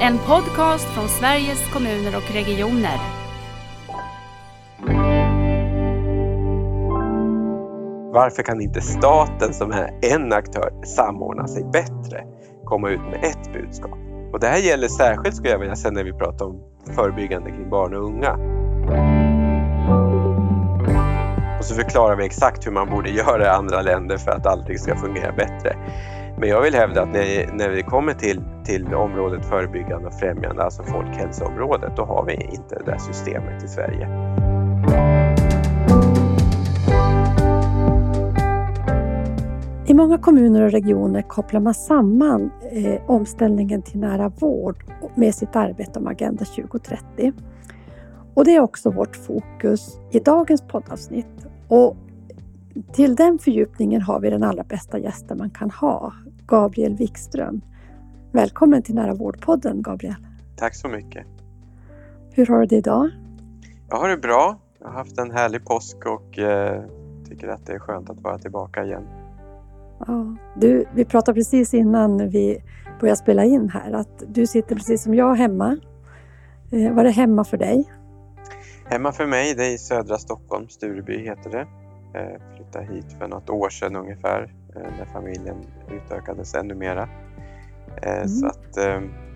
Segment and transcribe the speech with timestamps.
[0.00, 2.98] En podcast från Sveriges kommuner och regioner.
[8.12, 12.24] Varför kan inte staten som är en aktör samordna sig bättre?
[12.64, 13.98] Komma ut med ett budskap.
[14.32, 16.60] Och det här gäller särskilt skulle jag vilja säga när vi pratar om
[16.94, 18.32] förebyggande kring barn och unga.
[21.58, 24.78] Och så förklarar vi exakt hur man borde göra i andra länder för att allting
[24.78, 25.76] ska fungera bättre.
[26.38, 30.62] Men jag vill hävda att när, när vi kommer till, till området förebyggande och främjande,
[30.62, 34.08] alltså folkhälsoområdet, då har vi inte det där systemet i Sverige.
[39.86, 44.84] I många kommuner och regioner kopplar man samman eh, omställningen till nära vård
[45.14, 47.32] med sitt arbete om Agenda 2030.
[48.34, 51.46] Och det är också vårt fokus i dagens poddavsnitt.
[51.68, 51.96] Och
[52.92, 56.12] till den fördjupningen har vi den allra bästa gästen man kan ha,
[56.46, 57.60] Gabriel Wikström.
[58.32, 60.14] Välkommen till Nära vårdpodden, Gabriel.
[60.56, 61.26] Tack så mycket.
[62.32, 63.10] Hur har du det idag?
[63.88, 64.58] Jag har det bra.
[64.80, 66.82] Jag har haft en härlig påsk och eh,
[67.28, 69.02] tycker att det är skönt att vara tillbaka igen.
[70.06, 72.62] Ja, du, vi pratade precis innan vi
[73.00, 75.78] började spela in här att du sitter precis som jag hemma.
[76.72, 77.92] Eh, var det hemma för dig?
[78.84, 81.66] Hemma för mig, det är i södra Stockholm, Stureby heter det.
[82.14, 85.56] Eh, flyttade hit för något år sedan ungefär eh, när familjen
[85.90, 87.08] utökades ännu mera.
[88.02, 88.28] Eh, mm.
[88.28, 88.74] Så att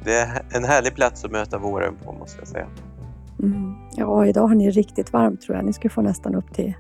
[0.05, 2.67] det är en härlig plats att möta våren på måste jag säga.
[3.43, 3.75] Mm.
[3.97, 5.65] Ja, idag har ni riktigt varmt tror jag.
[5.65, 6.75] Ni ska få nästan upp till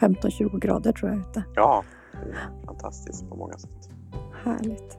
[0.00, 1.44] 15-20 grader tror jag ute.
[1.54, 3.88] Ja, det är fantastiskt på många sätt.
[4.44, 4.98] Härligt.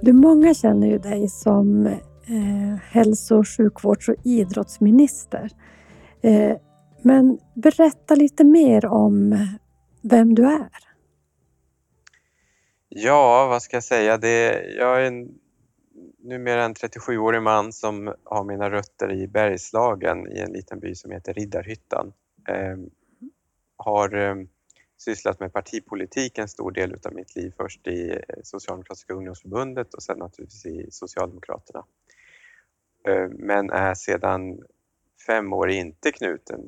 [0.00, 5.50] Du, många känner ju dig som eh, hälso-, sjukvårds och idrottsminister.
[6.22, 6.56] Eh,
[7.02, 9.46] men berätta lite mer om
[10.02, 10.90] vem du är.
[12.88, 14.18] Ja, vad ska jag säga?
[14.18, 15.28] Det, jag är en,
[16.18, 21.10] numera en 37-årig man som har mina rötter i Bergslagen i en liten by som
[21.10, 22.12] heter Riddarhyttan.
[22.48, 22.76] Eh,
[23.76, 24.34] har eh,
[24.98, 27.52] sysslat med partipolitik en stor del av mitt liv.
[27.56, 31.84] Först i eh, Socialdemokratiska ungdomsförbundet och sen naturligtvis i Socialdemokraterna.
[33.08, 34.62] Eh, men är sedan
[35.26, 36.60] fem år inte knuten.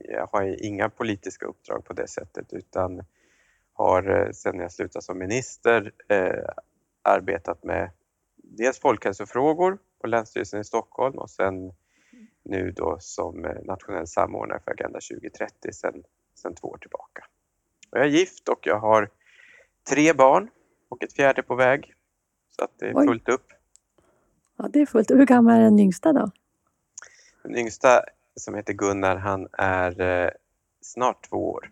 [0.00, 3.02] Jag har inga politiska uppdrag på det sättet utan
[3.72, 6.44] har eh, sedan jag slutade som minister eh,
[7.02, 7.90] arbetat med
[8.36, 11.72] dels folkhälsofrågor på Länsstyrelsen i Stockholm och sen
[12.42, 16.02] nu då som eh, nationell samordnare för Agenda 2030 sedan,
[16.34, 17.24] sedan två år tillbaka.
[17.90, 19.10] Och jag är gift och jag har
[19.90, 20.50] tre barn
[20.88, 21.94] och ett fjärde på väg.
[22.56, 23.52] Så att det är fullt upp.
[24.56, 26.30] Ja, det är fullt Hur gammal är den yngsta då?
[27.42, 28.04] Den yngsta
[28.36, 30.30] som heter Gunnar, han är eh,
[30.80, 31.70] snart två år.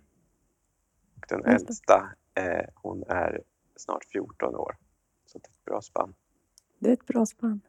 [1.17, 3.41] Och den äldsta, eh, hon är
[3.77, 4.77] snart 14 år.
[5.27, 6.15] Så det är ett bra spann.
[6.79, 7.61] Det är ett bra spann.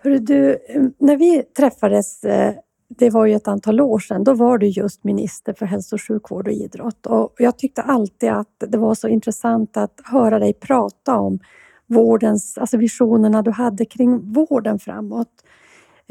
[0.00, 0.58] Hörru du,
[0.98, 2.54] när vi träffades, eh,
[2.88, 6.02] det var ju ett antal år sedan, då var du just minister för hälso och
[6.02, 7.06] sjukvård och idrott.
[7.06, 11.38] Och jag tyckte alltid att det var så intressant att höra dig prata om
[11.86, 15.44] vårdens, alltså visionerna du hade kring vården framåt.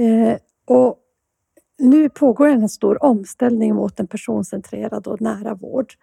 [0.01, 0.97] Eh, och
[1.79, 5.93] nu pågår en stor omställning mot en personcentrerad och nära vård.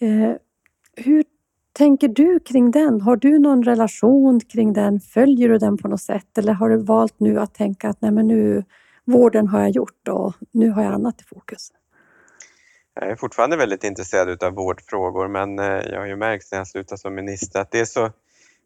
[0.00, 0.36] Eh,
[0.96, 1.24] hur
[1.72, 3.00] tänker du kring den?
[3.00, 5.00] Har du någon relation kring den?
[5.00, 8.10] Följer du den på något sätt eller har du valt nu att tänka att nej
[8.10, 8.64] men nu,
[9.04, 11.72] vården har jag gjort och nu har jag annat i fokus?
[12.94, 16.68] Jag är fortfarande väldigt intresserad av vårdfrågor men eh, jag har ju märkt när jag
[16.68, 18.10] slutade som minister att det är så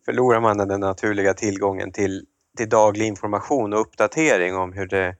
[0.04, 5.16] förlorar man den naturliga tillgången till till daglig information och uppdatering om hur, det,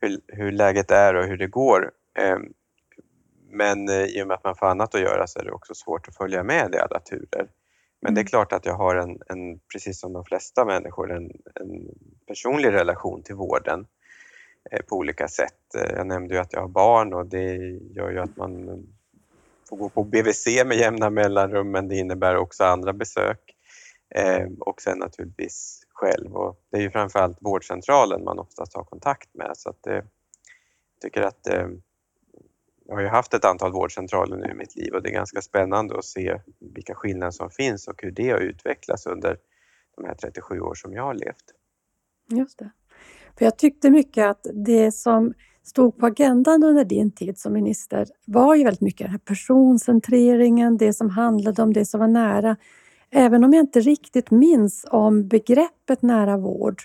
[0.00, 1.90] hur, hur läget är och hur det går.
[2.18, 2.52] Ehm,
[3.50, 5.74] men eh, i och med att man får annat att göra så är det också
[5.74, 7.48] svårt att följa med i alla turer.
[8.00, 8.26] Men det är mm.
[8.26, 11.88] klart att jag har en, en precis som de flesta människor, en, en
[12.26, 13.86] personlig relation till vården
[14.70, 15.74] eh, på olika sätt.
[15.74, 17.56] Eh, jag nämnde ju att jag har barn och det
[17.94, 18.82] gör ju att man
[19.68, 23.40] får gå på BVC med jämna mellanrum men det innebär också andra besök.
[24.14, 29.34] Ehm, och sen naturligtvis själv och det är ju framförallt vårdcentralen man oftast har kontakt
[29.34, 30.04] med så att eh, jag
[31.02, 31.68] tycker att eh,
[32.86, 35.42] jag har ju haft ett antal vårdcentraler nu i mitt liv och det är ganska
[35.42, 36.40] spännande att se
[36.74, 39.36] vilka skillnader som finns och hur det har utvecklats under
[39.96, 41.54] de här 37 år som jag har levt.
[42.30, 42.70] Just det.
[43.38, 48.06] För jag tyckte mycket att det som stod på agendan under din tid som minister
[48.24, 52.56] var ju väldigt mycket den här personcentreringen, det som handlade om det som var nära
[53.10, 56.82] Även om jag inte riktigt minns om begreppet nära vård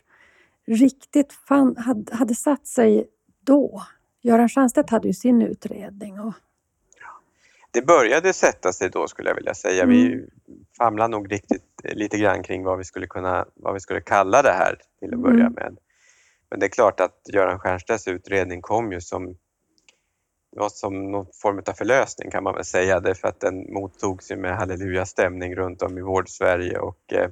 [0.68, 3.08] riktigt fann, hade, hade satt sig
[3.44, 3.84] då.
[4.22, 6.20] Göran Stiernstedt hade ju sin utredning.
[6.20, 6.34] Och...
[7.72, 9.84] det började sätta sig då skulle jag vilja säga.
[9.84, 9.96] Mm.
[9.96, 10.25] Vi
[10.78, 14.52] famlade nog riktigt lite grann kring vad vi skulle kunna, vad vi skulle kalla det
[14.52, 15.54] här till att börja Mm.
[15.54, 15.78] med.
[16.50, 19.38] Men det är klart att Göran Stiernstedts utredning kom ju som,
[20.54, 24.32] det var som någon form av förlösning kan man väl säga, därför att den mottogs
[24.32, 27.30] ju med halleluja-stämning runt om i Vård-Sverige och eh,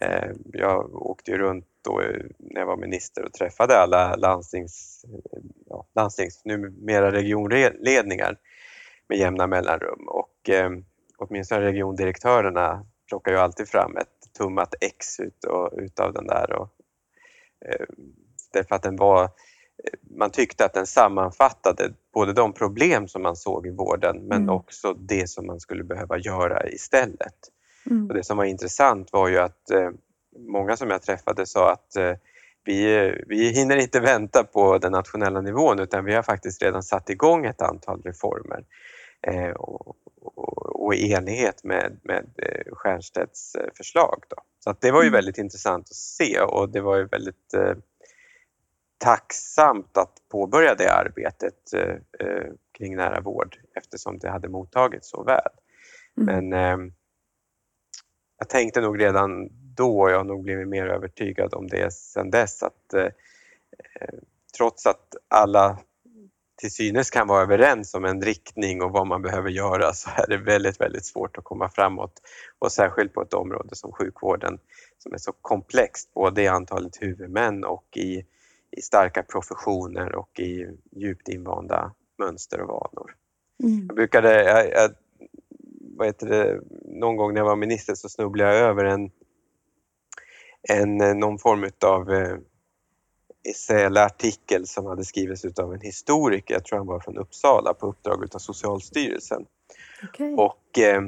[0.00, 2.02] eh, jag åkte ju runt då
[2.38, 5.04] när jag var minister och träffade alla landstings,
[5.66, 8.36] ja, landstings numera regionledningar
[9.08, 10.08] med jämna mellanrum.
[10.08, 10.70] Och eh,
[11.18, 16.68] åtminstone regiondirektörerna plockar ju alltid fram ett tummat X ut och, utav den där och,
[17.66, 17.86] eh,
[18.52, 19.30] därför att den var
[20.18, 24.48] man tyckte att den sammanfattade både de problem som man såg i vården men Mm.
[24.54, 27.34] också det som man skulle behöva göra istället.
[27.90, 28.06] Mm.
[28.08, 29.90] Och det som var intressant var ju att eh,
[30.38, 32.12] många som jag träffade sa att eh,
[32.64, 37.10] vi, vi hinner inte vänta på den nationella nivån utan vi har faktiskt redan satt
[37.10, 38.64] igång ett antal reformer
[39.26, 44.22] eh, och, och, och i enlighet med, med eh, Stiernstedts eh, förslag.
[44.28, 44.36] Då.
[44.64, 45.16] Så att det var ju Mm.
[45.18, 47.74] väldigt intressant att se och det var ju väldigt eh,
[48.98, 55.22] tacksamt att påbörja det arbetet eh, eh, kring nära vård eftersom det hade mottagits så
[55.22, 55.50] väl.
[56.16, 56.48] Mm.
[56.48, 56.92] Men eh,
[58.38, 62.30] jag tänkte nog redan då, och jag har nog blivit mer övertygad om det sedan
[62.30, 63.04] dess, att eh,
[63.94, 64.18] eh,
[64.56, 65.78] trots att alla
[66.56, 70.26] till synes kan vara överens om en riktning och vad man behöver göra så är
[70.28, 72.12] det väldigt, väldigt svårt att komma framåt.
[72.58, 74.58] Och särskilt på ett område som sjukvården
[74.98, 78.24] som är så komplext både i antalet huvudmän och i,
[78.70, 83.14] i starka professioner och i djupt invanda mönster och vanor.
[83.62, 83.86] Mm.
[83.86, 84.90] Jag brukade, jag, jag,
[85.96, 89.10] vad heter det, någon gång när jag var minister så snubblade jag över en,
[90.62, 92.36] en eh, någon form av eh,
[93.50, 97.74] essä eller artikel som hade skrivits av en historiker, jag tror han var från Uppsala
[97.74, 99.46] på uppdrag av Socialstyrelsen.
[100.08, 100.34] Okej.
[100.34, 101.02] Och, eh,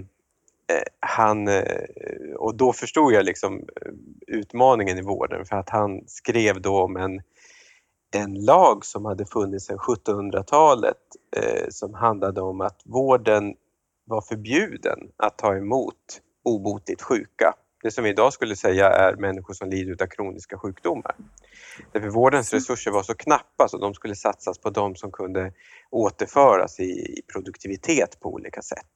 [0.67, 3.93] eh, han, eh, och då förstod jag liksom eh,
[4.27, 7.23] utmaningen i vården för att han skrev då om en,
[8.15, 10.97] en lag som hade funnits sedan 1700-talet
[11.37, 13.55] eh, som handlade om att vården
[14.05, 15.97] var förbjuden att ta emot
[16.45, 17.55] obotligt sjuka.
[17.83, 21.15] Det som vi idag skulle säga är människor som lider av kroniska sjukdomar.
[21.93, 25.53] Därför vårdens resurser var så knappa så de skulle satsas på de som kunde
[25.91, 28.91] återföras i, i produktivitet på olika sätt.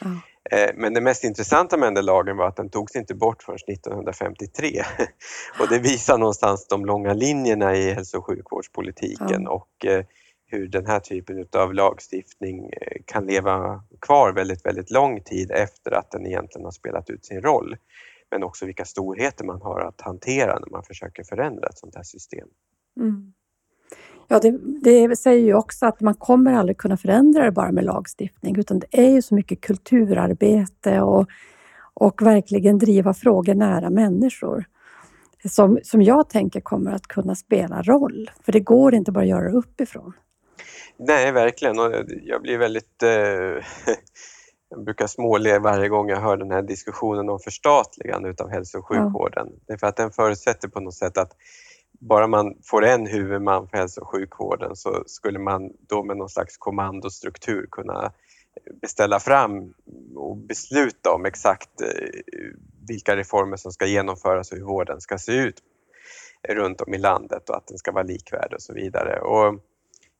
[0.00, 0.08] Ja.
[0.52, 3.42] Eh, Men det mest intressanta med den där lagen var att den togs inte bort
[3.42, 4.82] förrän 1953.
[5.60, 9.50] Och det visar någonstans de långa linjerna i hälso och sjukvårdspolitiken Ja.
[9.50, 10.04] och eh,
[10.46, 15.90] hur den här typen av lagstiftning eh, kan leva kvar väldigt, väldigt lång tid efter
[15.90, 17.76] att den egentligen har spelat ut sin roll.
[18.30, 22.02] Men också vilka storheter man har att hantera när man försöker förändra ett sånt här
[22.02, 22.48] system.
[23.00, 23.32] Mm.
[24.28, 27.84] Ja, det, det säger ju också att man kommer aldrig kunna förändra det bara med
[27.84, 31.26] lagstiftning, utan det är ju så mycket kulturarbete och,
[31.94, 34.64] och verkligen driva frågor nära människor
[35.48, 38.30] som, som jag tänker kommer att kunna spela roll.
[38.44, 40.12] För det går inte bara att göra det uppifrån.
[40.96, 41.78] Nej, verkligen.
[41.78, 41.92] Och
[42.22, 43.02] jag blir väldigt...
[43.02, 43.08] Eh,
[44.68, 48.86] jag brukar småle varje gång jag hör den här diskussionen om förstatligande utav hälso och
[48.90, 49.04] Ja.
[49.04, 49.48] sjukvården.
[49.66, 51.32] Det är för att den förutsätter på något sätt att
[52.08, 56.28] bara man får en huvudman för hälso och sjukvården så skulle man då med någon
[56.28, 58.12] slags kommandostruktur kunna
[58.80, 59.74] beställa fram
[60.16, 61.88] och besluta om exakt eh,
[62.88, 65.62] vilka reformer som ska genomföras och hur vården ska se ut
[66.48, 69.20] runt om i landet och att den ska vara likvärdig och så vidare.
[69.20, 69.60] Och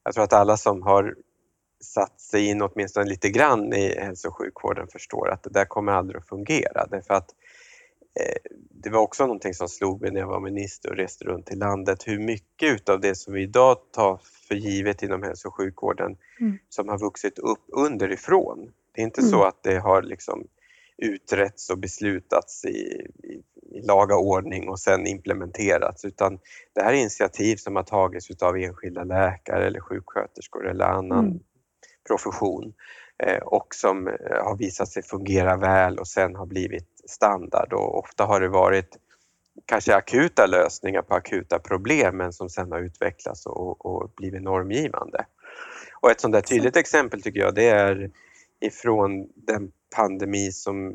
[0.04, 1.14] jag tror att alla som har
[1.85, 5.92] satt sig in åtminstone lite grann i hälso och sjukvården förstår att det där kommer
[5.92, 7.51] aldrig att fungera därför att eh,
[8.71, 11.57] det var också någonting som slog mig när jag var minister och reste runt i
[11.57, 16.16] landet hur mycket utav det som vi idag tar för givet inom hälso och sjukvården
[16.40, 16.59] Mm.
[16.69, 18.73] som har vuxit upp underifrån.
[18.92, 19.31] Det är inte Mm.
[19.31, 20.47] så att det har liksom
[20.99, 23.42] utretts och beslutats i, i,
[23.78, 26.38] i laga ordning och sen implementerats utan
[26.75, 31.40] det här är initiativ som har tagits utav enskilda läkare eller sjuksköterskor eller annan Mm.
[32.09, 32.73] profession
[33.42, 34.14] och som eh,
[34.45, 38.97] har visat sig fungera väl och sen har blivit standard och ofta har det varit
[39.66, 45.25] kanske akuta lösningar på akuta problem men som sen har utvecklats och, och blivit normgivande.
[46.00, 48.11] Och ett sånt där tydligt exempel tycker jag det är
[48.61, 50.95] ifrån den pandemi som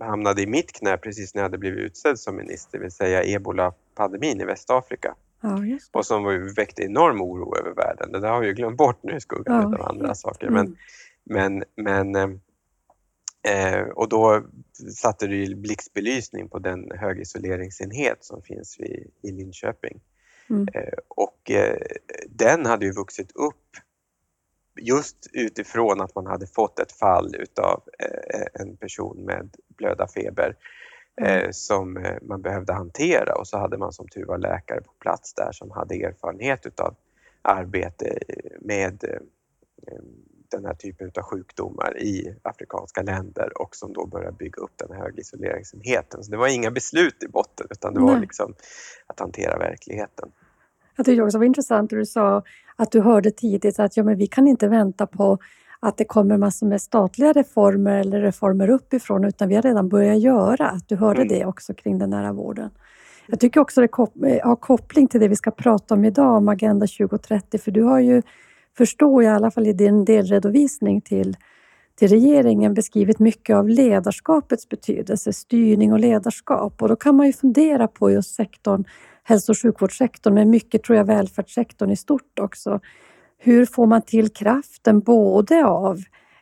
[0.00, 3.24] hamnade i mitt knä precis när jag hade blivit utsedd som minister, det vill säga
[3.24, 5.58] ebola-pandemin i Västafrika Ja,
[5.92, 8.12] och som väckte enorm oro över världen.
[8.12, 10.50] Det där har vi ju glömt bort nu i skuggan Ja, av andra saker.
[10.50, 10.76] Men, Mm.
[11.26, 12.30] Men, men, eh,
[13.52, 14.42] eh, och då
[14.94, 20.00] satte ju blixtbelysning på den högisoleringsenhet som finns vid, i Linköping.
[20.50, 20.68] Mm.
[20.74, 21.78] Eh, och eh,
[22.28, 23.76] den hade ju vuxit upp
[24.80, 30.56] just utifrån att man hade fått ett fall utav eh, en person med blödarfeber
[31.20, 31.44] Mm.
[31.44, 34.92] eh, som eh, man behövde hantera och så hade man som tur var läkare på
[35.00, 36.96] plats där som hade erfarenhet utav
[37.42, 38.18] arbete
[38.60, 40.02] med eh,
[40.50, 44.96] den här typen av sjukdomar i afrikanska länder och som då började bygga upp den
[44.96, 46.24] här högisoleringsenheten.
[46.24, 48.20] Så det var inga beslut i botten utan det var Nej.
[48.20, 48.54] liksom
[49.06, 50.28] att hantera verkligheten.
[50.96, 52.42] Jag tyckte också det var intressant att du sa
[52.76, 55.38] att du hörde tidigt att ja, men vi kan inte vänta på
[55.80, 60.20] att det kommer massor med statliga reformer eller reformer uppifrån utan vi har redan börjat
[60.20, 60.68] göra.
[60.68, 61.38] Att du hörde Mm.
[61.38, 62.70] det också kring den nära vården.
[63.26, 63.98] Jag tycker också det
[64.28, 67.82] eh, har koppling till det vi ska prata om idag, om Agenda 2030, för du
[67.82, 68.22] har ju,
[68.76, 71.36] förstår jag i alla fall i din delredovisning till,
[71.94, 76.82] till regeringen, beskrivit mycket av ledarskapets betydelse, styrning och ledarskap.
[76.82, 78.84] Och då kan man ju fundera på just sektorn,
[79.22, 82.80] hälso och sjukvårdssektorn, men mycket tror jag välfärdssektorn i stort också.
[83.38, 85.98] Hur får man till kraften både av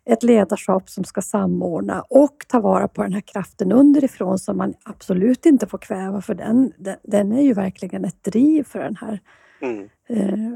[0.07, 4.75] ett ledarskap som ska samordna och ta vara på den här kraften underifrån som man
[4.83, 8.97] absolut inte får kväva för den, den, den är ju verkligen ett driv för den
[8.97, 9.21] här
[9.61, 9.89] Mm.
[10.09, 10.53] eh,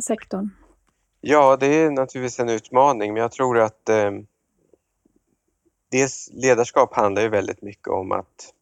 [0.00, 0.50] sektorn.
[1.26, 4.10] Ja, det är naturligtvis en utmaning men jag tror att eh,
[5.90, 8.54] dels ledarskap handlar ju väldigt mycket om att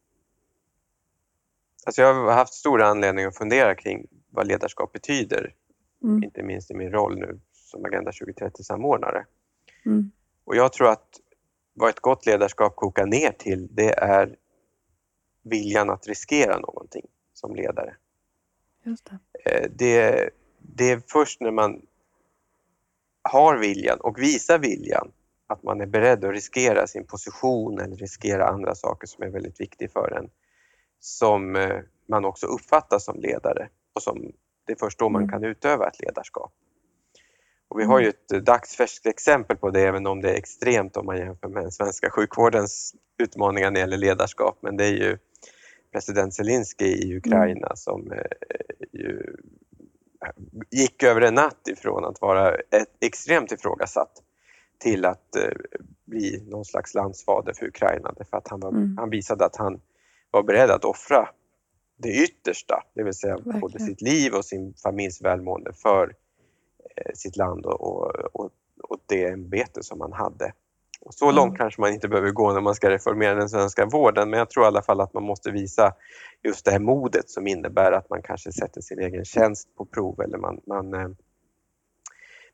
[1.87, 5.55] Alltså jag har haft stor anledning att fundera kring vad ledarskap betyder,
[6.05, 9.25] Mm, inte minst i min roll nu som Agenda 2030-samordnare.
[9.87, 10.11] mm,
[10.45, 11.21] Och jag tror att
[11.75, 14.37] vad ett gott ledarskap kokar ner till det är
[15.43, 17.97] viljan att riskera någonting som ledare.
[18.83, 19.19] just det.
[19.51, 21.83] Eh, det, det är först när man
[23.23, 25.13] har viljan och visar viljan
[25.47, 29.61] att man är beredd att riskera sin position eller riskera andra saker som är väldigt
[29.61, 30.31] viktiga för en
[31.01, 34.33] som eh, man också uppfattas som ledare och som
[34.67, 35.31] det är först då man Mm.
[35.33, 36.53] kan utöva ett ledarskap.
[37.69, 40.97] Och vi har ju ett eh, dagsfärskt exempel på det även om det är extremt
[40.97, 44.93] om man jämför med den svenska sjukvårdens utmaningar när det gäller ledarskap men det är
[44.93, 45.19] ju
[45.93, 48.25] president Zelensky i Ukraina som eh,
[48.93, 49.37] ju
[50.71, 54.13] gick över en natt ifrån att vara ett, extremt ifrågasatt
[54.79, 55.51] till att eh,
[56.05, 58.97] bli någon slags landsfader för Ukraina därför att han, var, Mm.
[58.99, 59.81] han visade att han
[60.31, 61.29] var beredd att offra
[61.97, 63.87] det yttersta, det vill säga både Verkligen.
[63.87, 66.15] sitt liv och sin familjs välmående för
[66.97, 68.51] eh, sitt land och, och, och,
[68.83, 70.53] och det ämbete som han hade.
[71.05, 71.37] Och så Mm.
[71.37, 74.51] långt kanske man inte behöver gå när man ska reformera den svenska vården men jag
[74.51, 75.95] tror i alla fall att man måste visa
[76.43, 80.21] just det här modet som innebär att man kanske sätter sin egen tjänst på prov
[80.21, 81.09] eller man, man, eh,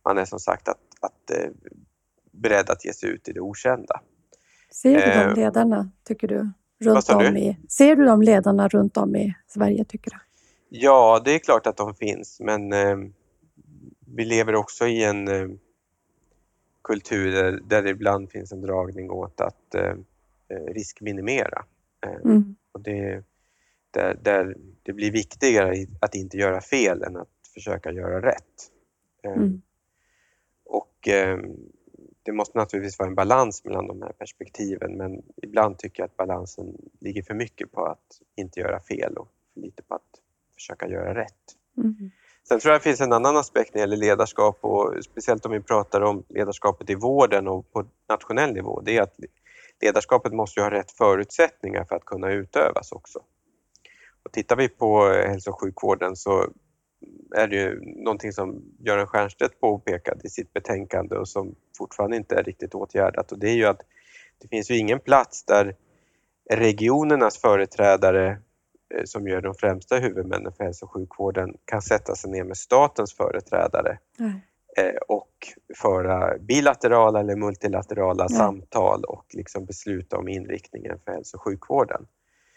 [0.04, 1.50] man är som sagt att, att eh,
[2.32, 4.00] beredd att ge sig ut i det okända.
[4.70, 6.50] Ser du Eh, de ledarna, tycker du?
[6.80, 7.38] Runt om du?
[7.40, 10.16] i, ser du de ledarna runt om i Sverige, tycker du?
[10.68, 12.96] Ja, det är klart att de finns men eh,
[14.06, 15.28] vi lever också i en
[16.88, 17.32] eh, kultur
[17.68, 19.94] där, det ibland finns en dragning åt att eh,
[20.48, 21.64] eh, riskminimera.
[22.06, 22.56] Eh, Mm.
[22.72, 23.24] och det,
[23.90, 28.70] där, där det blir viktigare att inte göra fel än att försöka göra rätt.
[29.22, 29.62] Mm.
[30.64, 31.08] Och
[32.22, 36.16] det måste naturligtvis vara en balans mellan de här perspektiven men ibland tycker jag att
[36.16, 40.20] balansen ligger för mycket på att inte göra fel och för lite på att
[40.54, 41.56] försöka göra rätt.
[41.76, 42.10] Mm.
[42.48, 45.52] Sen tror jag det finns en annan aspekt när det gäller ledarskap och speciellt om
[45.52, 48.80] vi pratar om ledarskapet i vården och på nationell nivå.
[48.80, 49.14] Det är att
[49.80, 53.18] ledarskapet måste ju ha rätt förutsättningar för att kunna utövas också.
[54.22, 56.46] Och tittar vi på hälso och sjukvården så
[57.36, 62.34] är det ju någonting som Göran Stiernstedt påpekade i sitt betänkande och som fortfarande inte
[62.34, 63.80] är riktigt åtgärdat och det är ju att
[64.38, 65.76] det finns ju ingen plats där
[66.50, 68.38] regionernas företrädare
[69.04, 73.14] som gör de främsta huvudmännen för hälso och sjukvården kan sätta sig ner med statens
[73.14, 73.98] företrädare
[74.76, 75.28] eh, och
[75.76, 78.38] föra bilaterala eller multilaterala Nej.
[78.38, 82.06] samtal och liksom besluta om inriktningen för hälso och sjukvården.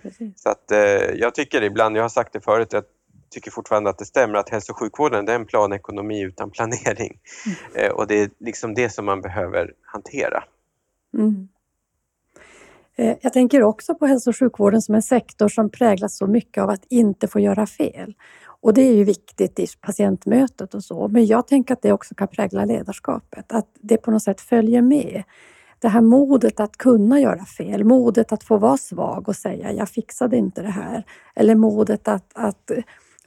[0.02, 0.42] Precis.
[0.42, 0.80] Så att eh,
[1.16, 2.84] jag tycker ibland, jag har sagt det förut, jag
[3.30, 7.20] tycker fortfarande att det stämmer att hälso och sjukvården är en planekonomi utan planering.
[7.76, 10.44] Eh, och det är liksom det som man behöver hantera.
[11.18, 11.48] Mm.
[12.96, 16.64] Eh, jag tänker också på hälso och sjukvården som en sektor som präglas så mycket
[16.64, 18.14] av att inte få göra fel.
[18.62, 22.16] Och det är ju viktigt i patientmötet och så, men jag tänker att det också
[22.16, 25.24] kan prägla ledarskapet, att det på något sätt följer med.
[25.80, 29.90] Det här modet att kunna göra fel, modet att få vara svag och säga jag
[29.90, 31.04] fixade inte det här.
[31.36, 32.72] Eller modet att, att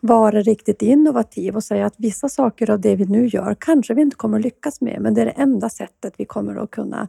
[0.00, 4.02] vara riktigt innovativ och säga att vissa saker av det vi nu gör kanske vi
[4.02, 7.08] inte kommer lyckas med, men det är det enda sättet vi kommer att kunna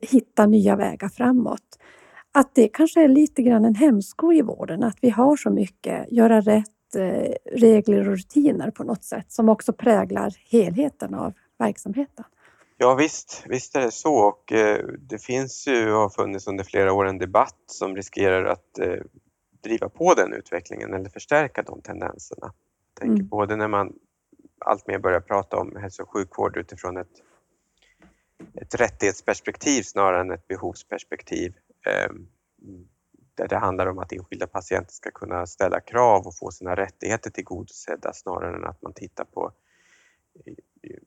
[0.00, 1.78] hitta nya vägar framåt.
[2.32, 6.12] Att det kanske är lite grann en hämsko i vården, att vi har så mycket
[6.12, 12.24] göra rätt eh, regler och rutiner på något sätt som också präglar helheten av verksamheten.
[12.78, 16.64] Ja visst, visst är det så och eh, det finns ju och har funnits under
[16.64, 18.98] flera år en debatt som riskerar att eh,
[19.64, 22.52] driva på den utvecklingen eller förstärka de tendenserna.
[22.94, 23.28] Jag tänker Mm.
[23.28, 23.92] både när man
[24.58, 27.22] alltmer börjar prata om hälso och sjukvård utifrån ett,
[28.54, 31.54] ett rättighetsperspektiv snarare än ett behovsperspektiv.
[31.86, 32.12] Eh,
[33.36, 37.30] där det handlar om att enskilda patienter ska kunna ställa krav och få sina rättigheter
[37.30, 39.52] tillgodosedda snarare än att man tittar på
[40.46, 40.54] eh,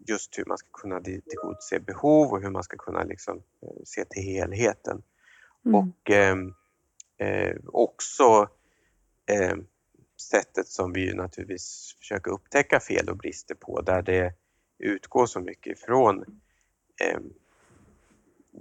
[0.08, 4.06] just hur man ska kunna tillgodose behov och hur man ska kunna liksom eh, se
[4.06, 5.04] till helheten.
[5.66, 5.76] Mm.
[5.76, 6.54] Och ehm,
[7.18, 8.50] eh, också
[9.26, 9.58] eh,
[10.22, 14.34] sättet som vi naturligtvis försöker upptäcka fel och brister på där det
[14.78, 16.42] utgår så mycket ifrån
[17.00, 17.20] eh,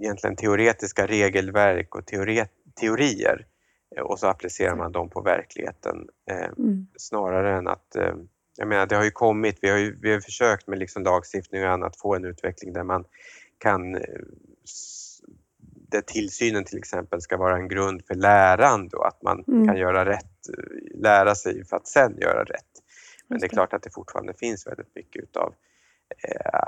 [0.01, 2.47] egentligen teoretiska regelverk och teore
[2.79, 3.45] teorier
[3.95, 6.87] eh, och så applicerar man dem på verkligheten eh, Mm.
[6.97, 8.15] snarare än att eh,
[8.57, 11.63] jag menar det har ju kommit, vi har ju vi har försökt med liksom lagstiftning
[11.63, 13.05] och annat få en utveckling där man
[13.57, 14.01] kan eh,
[15.91, 19.67] där tillsynen till exempel ska vara en grund för lärande och att man Mm.
[19.67, 22.65] kan göra rätt, eh, lära sig för att sen göra rätt.
[23.27, 25.53] Men det är klart att det fortfarande finns väldigt mycket utav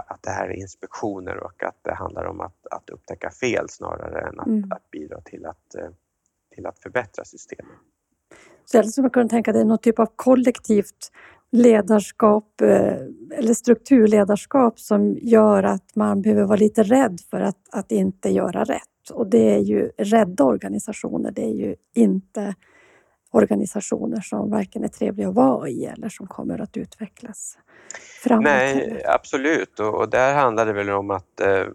[0.08, 4.22] att det här är inspektioner och att det handlar om att, att upptäcka fel snarare
[4.22, 4.72] än att, Mm.
[4.72, 5.90] att bidra till att, eh,
[6.56, 7.76] till att förbättra systemet.
[8.66, 11.12] Så eller som jag kunde tänka dig någon typ av kollektivt
[11.52, 12.98] ledarskap eh,
[13.32, 18.64] eller strukturledarskap som gör att man behöver vara lite rädd för att, att inte göra
[18.64, 19.10] rätt.
[19.14, 22.56] Och det är ju rädda organisationer, det är ju inte
[23.32, 27.58] organisationer som varken är trevliga att vara i eller som kommer att utvecklas
[28.24, 28.44] framåt.
[28.44, 31.66] Nej, absolut och, och där handlar det väl om att eh,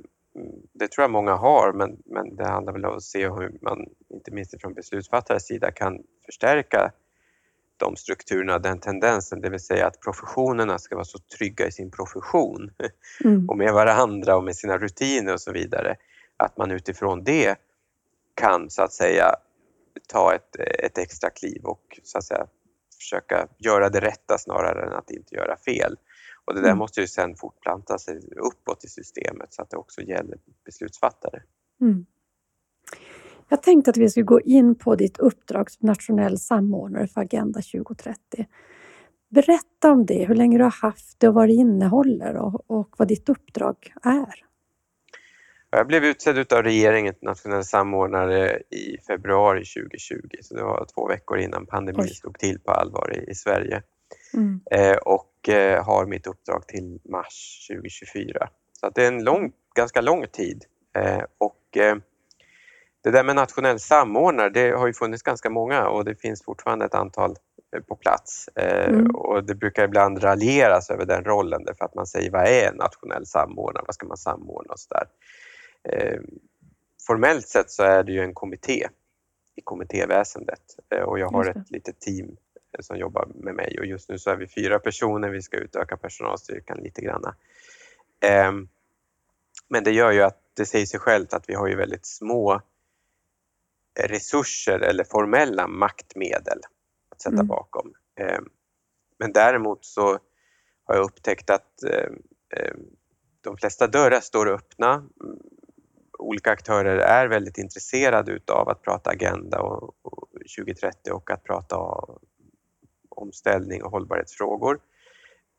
[0.73, 3.87] det tror jag många har men, men det handlar väl om att se hur man,
[4.09, 6.93] inte minst från beslutsfattares sida, kan förstärka
[7.77, 11.91] de strukturerna, den tendensen, det vill säga att professionerna ska vara så trygga i sin
[11.91, 12.71] profession
[13.25, 13.49] Mm.
[13.49, 15.97] och med varandra och med sina rutiner och så vidare.
[16.37, 17.57] Att man utifrån det
[18.35, 19.35] kan så att säga
[20.09, 22.47] ta ett, ett extra kliv och så att säga
[22.99, 25.97] försöka göra det rätta snarare än att inte göra fel.
[26.45, 26.78] Och det där Mm.
[26.78, 31.43] måste ju sen fortplanta sig uppåt i systemet så att det också gäller beslutsfattare.
[31.80, 32.06] Mm.
[33.49, 37.61] Jag tänkte att vi skulle gå in på ditt uppdrag som nationell samordnare för Agenda
[37.63, 38.47] 2030.
[39.28, 42.95] Berätta om det, hur länge du har haft det och vad det innehåller och, och
[42.99, 44.46] vad ditt uppdrag är.
[45.76, 51.08] Jag blev utsedd utav regeringen till nationell samordnare i februari 2020 så det var två
[51.08, 52.15] veckor innan pandemin Oj.
[52.15, 53.82] slog till på allvar i, i Sverige.
[54.34, 54.60] Mm.
[54.71, 58.49] eh, och eh, har mitt uppdrag till mars 2024.
[58.80, 60.65] Så det är en lång, ganska lång tid.
[60.99, 61.97] Eh, och eh,
[63.04, 66.84] det där med nationell samordnare, det har ju funnits ganska många och det finns fortfarande
[66.84, 67.36] ett antal
[67.76, 68.49] eh, på plats.
[68.49, 69.17] Eh, Mm.
[69.17, 72.76] Och det brukar ibland raljeras över den rollen därför att man säger vad är en
[72.76, 75.06] nationell samordnare, vad ska man samordna och sådär.
[75.93, 76.21] Eh,
[77.07, 78.89] formellt sett så är det ju en kommitté
[79.55, 82.37] i kommittéväsendet eh, och jag har ett litet team
[82.73, 85.57] eh, som jobbar med mig och just nu så är vi fyra personer, vi ska
[85.57, 87.35] utöka personalstyrkan lite grann.
[89.69, 92.61] Men det gör ju att det säger sig självt att vi har ju väldigt små
[94.01, 96.61] resurser eller formella maktmedel
[97.09, 97.47] att sätta Mm.
[97.47, 97.93] bakom.
[99.19, 100.19] Men däremot så
[100.85, 101.73] har jag upptäckt att
[103.41, 105.09] de flesta dörrar står öppna.
[106.26, 111.76] Olika aktörer är väldigt intresserade utav att prata agenda och, och 2030 och att prata
[111.76, 112.19] om
[113.08, 114.78] omställning och hållbarhetsfrågor.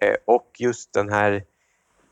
[0.03, 1.43] Eh, Och just den här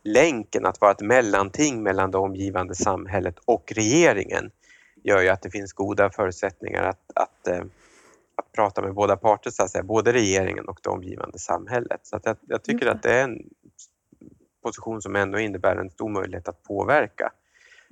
[0.04, 4.52] länken att vara ett mellanting mellan det omgivande samhället och regeringen
[5.04, 7.64] gör ju att det finns goda förutsättningar att, att, eh,
[8.36, 12.00] att prata med båda parter, så att säga, både regeringen och det omgivande samhället.
[12.04, 13.50] Så att jag, jag tycker att det är en
[14.64, 17.32] position som ändå innebär en stor möjlighet att påverka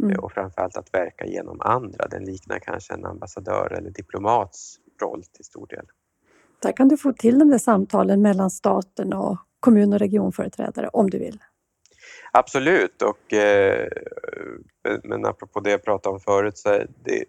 [0.05, 0.19] Mm.
[0.19, 2.07] och framförallt att verka genom andra.
[2.07, 5.85] Den liknar kanske en ambassadör eller diplomats roll till stor del.
[6.61, 11.09] Där kan du få till de där samtalen mellan staten och kommun och regionföreträdare om
[11.09, 11.39] du vill.
[12.31, 13.87] Absolut och eh,
[15.03, 16.69] men apropå det jag pratade om förut så
[17.03, 17.25] det,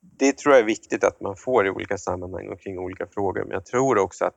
[0.00, 3.40] det tror jag är viktigt att man får i olika sammanhang och kring olika frågor
[3.44, 4.36] men jag tror också att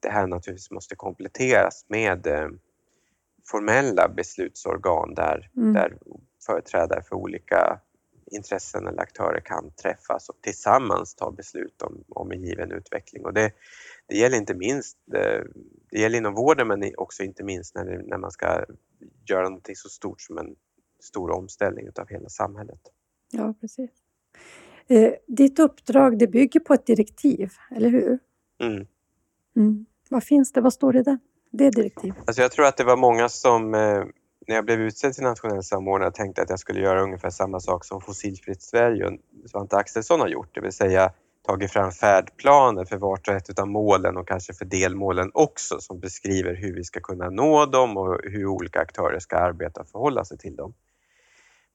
[0.00, 2.48] det här naturligtvis måste kompletteras med eh,
[3.50, 5.72] formella beslutsorgan där, Mm.
[5.72, 5.98] där
[6.46, 7.80] företrädare för olika
[8.26, 13.24] intressen eller aktörer kan träffas och tillsammans ta beslut om, om en given utveckling.
[13.24, 13.52] Och det,
[14.06, 15.42] det gäller inte minst eh,
[15.90, 18.64] det gäller inom vården men också inte minst när, det, när man ska
[19.28, 20.56] göra någonting så stort som en
[21.02, 22.80] stor omställning utav hela samhället.
[23.30, 23.90] Ja, precis.
[24.86, 28.18] Eh, ditt uppdrag det bygger på ett direktiv, eller hur?
[28.62, 28.86] Mm.
[29.56, 29.86] Mm.
[30.08, 30.60] Vad finns det?
[30.60, 31.18] Vad står det där?
[31.50, 32.14] Det är direktiv.
[32.26, 34.04] Alltså jag tror att det var många som, eh,
[34.46, 37.60] när jag blev utsedd till nationell samordnare tänkte jag att jag skulle göra ungefär samma
[37.60, 39.12] sak som Fossilfritt Sverige och
[39.50, 41.12] Svante Axelsson har gjort, det vill säga
[41.46, 46.00] tagit fram färdplaner för vart och ett av målen och kanske för delmålen också som
[46.00, 50.24] beskriver hur vi ska kunna nå dem och hur olika aktörer ska arbeta och förhålla
[50.24, 50.74] sig till dem.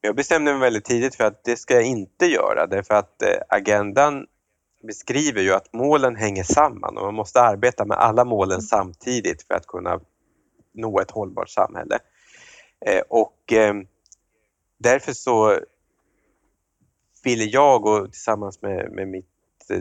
[0.00, 3.28] Jag bestämde mig väldigt tidigt för att det ska jag inte göra därför att eh,
[3.48, 4.26] agendan
[4.86, 9.54] beskriver ju att målen hänger samman och man måste arbeta med alla målen samtidigt för
[9.54, 10.00] att kunna
[10.74, 11.98] nå ett hållbart samhälle.
[12.86, 13.74] Eh, och eh,
[14.78, 15.60] därför så
[17.24, 19.26] ville jag och tillsammans med, med mitt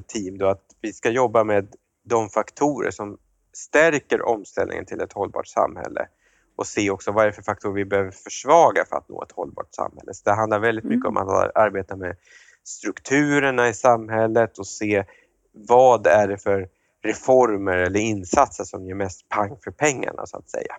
[0.08, 3.18] team då att vi ska jobba med de faktorer som
[3.54, 6.08] stärker omställningen till ett hållbart samhälle
[6.56, 9.32] och se också vad är det för faktorer vi behöver försvaga för att nå ett
[9.32, 10.14] hållbart samhälle.
[10.14, 11.28] Så det handlar väldigt mycket om mm.
[11.28, 12.16] att arbeta med
[12.64, 15.06] strukturerna i samhället och se
[15.52, 16.68] vad är det för
[17.04, 20.76] reformer eller insatser som ger mest pang för pengarna så att säga.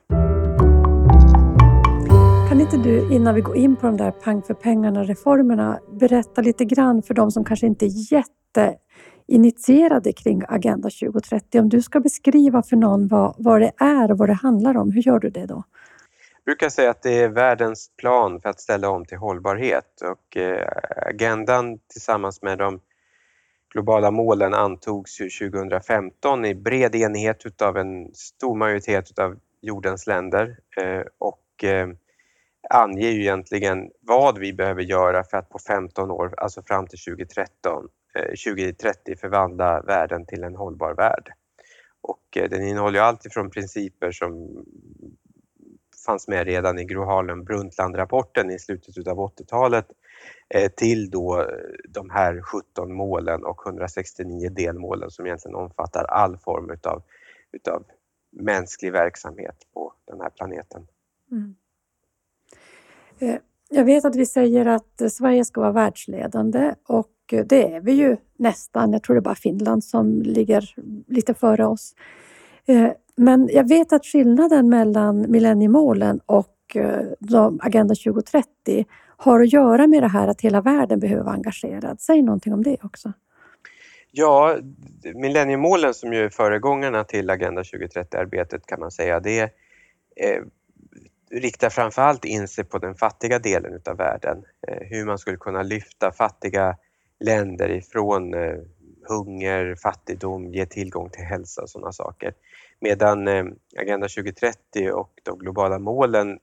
[2.70, 6.40] Kan inte du innan vi går in på de där pang för pengarna reformerna berätta
[6.40, 11.60] lite grann för de som kanske inte är jätteinitierade kring Agenda 2030.
[11.60, 14.92] Om du ska beskriva för någon vad, vad det är och vad det handlar om,
[14.92, 15.64] hur gör du det då?
[16.34, 20.36] Jag brukar säga att det är världens plan för att ställa om till hållbarhet och
[20.36, 20.68] eh,
[21.06, 22.80] agendan tillsammans med de
[23.72, 31.02] globala målen antogs 2015 i bred enighet utav en stor majoritet av jordens länder eh,
[31.18, 31.88] och eh,
[32.70, 36.98] anger ju egentligen vad vi behöver göra för att på 15 år, alltså fram till
[36.98, 37.88] 2013,
[38.46, 41.32] 2030 eh, förvandla världen till en hållbar värld.
[42.00, 44.64] Och eh, den innehåller allt ifrån principer som
[46.06, 49.86] fanns med redan i Gro Harlem Brundtland-rapporten i slutet av 80-talet
[50.54, 51.46] eh, till då
[51.88, 57.02] de här 17 målen och 169 delmålen som egentligen omfattar all form utav,
[57.52, 57.84] utav
[58.32, 60.86] mänsklig verksamhet på den här planeten.
[61.30, 61.54] Mm.
[63.20, 63.36] Eh,
[63.70, 67.92] jag vet att vi säger att Sverige ska vara världsledande och eh, det är vi
[67.92, 68.92] ju nästan.
[68.92, 70.74] Jag tror det är bara Finland som ligger
[71.08, 71.94] lite före oss.
[72.66, 76.56] Eh, men jag vet att skillnaden mellan millenniemålen och
[77.60, 82.00] Agenda 2030 har att göra med det här att hela världen behöver vara engagerad.
[82.00, 83.12] Säg någonting om det också.
[84.10, 84.58] Ja,
[85.14, 89.52] millenniemålen som ju är föregångarna till Agenda 2030-arbetet kan man säga, det
[91.30, 94.44] riktar framförallt in sig på den fattiga delen utav världen.
[94.68, 96.76] Eh, hur man skulle kunna lyfta fattiga
[97.20, 98.58] länder ifrån eh,
[99.08, 102.34] hunger, fattigdom, ge tillgång till hälsa och sådana saker.
[102.80, 103.44] Medan eh,
[103.78, 106.38] Agenda 2030 och de globala målen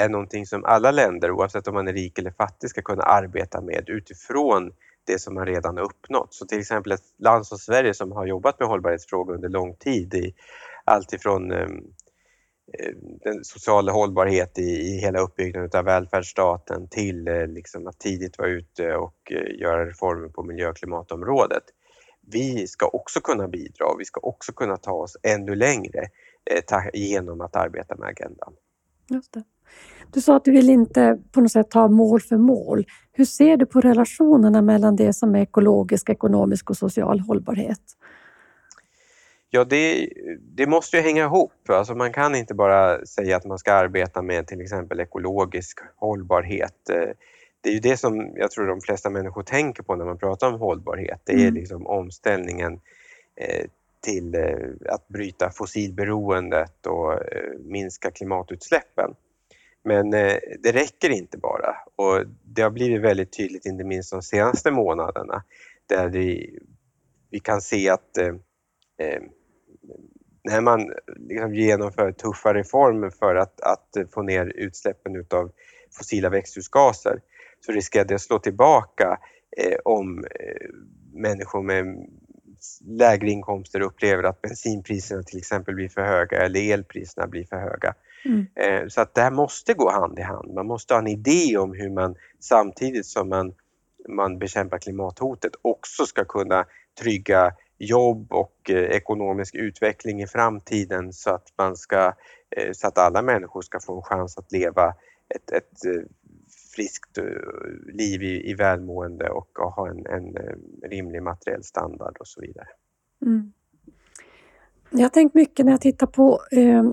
[0.00, 3.60] är någonting som alla länder, oavsett om man är rik eller fattig, ska kunna arbeta
[3.60, 4.72] med utifrån
[5.06, 6.34] det som man redan har uppnått.
[6.34, 10.14] Så till exempel ett land som Sverige som har jobbat med hållbarhetsfrågor under lång tid
[10.14, 10.34] i
[10.84, 11.66] allt ifrån eh
[12.72, 18.38] Eh, den sociala hållbarhet i, i hela uppbyggnaden av välfärdsstaten till eh, liksom att tidigt
[18.38, 21.64] vara ute och eh, göra reformer på miljö och klimatområdet
[22.26, 26.00] vi ska också kunna bidra och vi ska också kunna ta oss ännu längre
[26.50, 28.52] eh, genom att arbeta med agendan.
[29.10, 29.42] Just det.
[30.12, 32.84] Du sa att du vill inte på något sätt ta mål för mål.
[33.12, 37.80] Hur ser du på relationerna mellan det som är ekologisk, ekonomisk och social hållbarhet?
[39.54, 40.08] Ja, det,
[40.40, 41.68] det, måste ju hänga ihop.
[41.68, 46.74] Alltså man kan inte bara säga att man ska arbeta med till exempel ekologisk hållbarhet.
[47.60, 50.52] Det är ju det som jag tror de flesta människor tänker på när man pratar
[50.52, 51.20] om hållbarhet.
[51.24, 51.54] Det är mm.
[51.54, 52.80] liksom omställningen
[53.36, 53.66] eh,
[54.00, 59.14] till eh, att bryta fossilberoendet och eh, minska klimatutsläppen.
[59.84, 64.70] Men det räcker inte bara och det har blivit väldigt tydligt inte minst de senaste
[64.70, 65.42] månaderna
[65.86, 66.58] där vi,
[67.30, 68.18] vi kan se att
[70.44, 75.52] när man liksom genomför tuffa reformer för att, att få ner utsläppen utav
[75.98, 77.20] fossila växthusgaser
[77.66, 79.18] så riskerar det att slå tillbaka
[79.56, 80.68] eh, om eh,
[81.12, 82.08] människor med
[82.84, 87.94] lägre inkomster upplever att bensinpriserna till exempel blir för höga eller elpriserna blir för höga.
[88.24, 88.46] Mm.
[88.54, 90.54] Eh, så att det här måste gå hand i hand.
[90.54, 93.54] Man måste ha en idé om hur man samtidigt som man,
[94.08, 96.66] man bekämpar klimathotet också ska kunna
[97.00, 102.12] trygga jobb och eh, ekonomisk utveckling i framtiden så att, man ska,
[102.56, 104.94] eh, så att alla människor ska få en chans att leva
[105.34, 106.02] ett, ett eh,
[106.74, 107.24] friskt eh,
[107.94, 112.68] liv i, i välmående och ha en, en eh, rimlig materiell standard och så vidare.
[113.22, 113.52] Mm.
[114.90, 116.84] Jag har tänkt mycket när jag tittar på eh,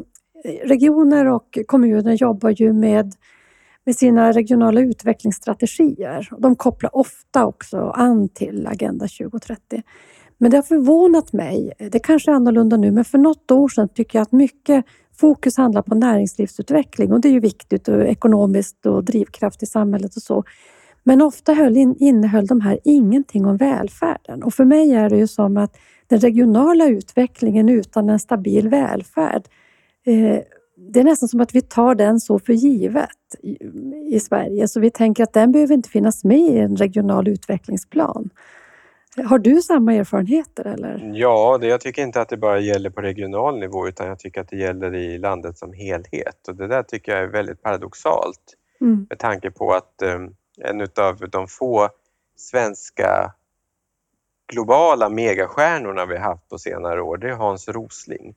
[0.63, 3.13] regioner och kommuner jobbar ju med,
[3.85, 6.29] med sina regionala utvecklingsstrategier.
[6.37, 9.83] De kopplar ofta också an till Agenda 2030.
[10.41, 13.89] Men det har förvånat mig, det kanske är annorlunda nu, men för något år sedan
[13.89, 14.85] tycker jag att mycket
[15.17, 20.15] fokus handlar på näringslivsutveckling och det är ju viktigt och ekonomiskt och drivkraft i samhället
[20.15, 20.43] och så.
[21.03, 25.17] Men ofta höll in, innehöll de här ingenting om välfärden och för mig är det
[25.17, 25.77] ju som att
[26.07, 29.43] den regionala utvecklingen utan en stabil välfärd
[30.05, 30.39] eh,
[30.77, 33.57] det är nästan som att vi tar den så för givet i,
[34.15, 38.29] i Sverige, så vi tänker att den behöver inte finnas med i en regional utvecklingsplan.
[39.17, 40.65] Har du samma erfarenheter?
[40.65, 41.11] Eller?
[41.13, 44.41] Ja, det, jag tycker inte att det bara gäller på regional nivå utan jag tycker
[44.41, 46.47] att det gäller i landet som helhet.
[46.47, 49.07] Och det där tycker jag är väldigt paradoxalt mm.
[49.09, 51.89] med tanke på att um, en av de få
[52.35, 53.33] svenska
[54.53, 58.35] globala megastjärnorna vi haft på senare år, det är Hans Rosling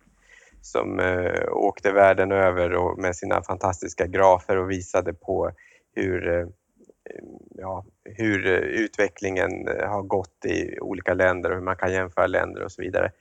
[0.63, 5.51] som uh, åkte världen över och med sina fantastiska grafer och visade på
[5.95, 6.47] hur uh,
[7.55, 12.73] ja, hur utvecklingen har gått i olika länder och hur man kan jämföra länder och
[12.73, 13.13] så vidare.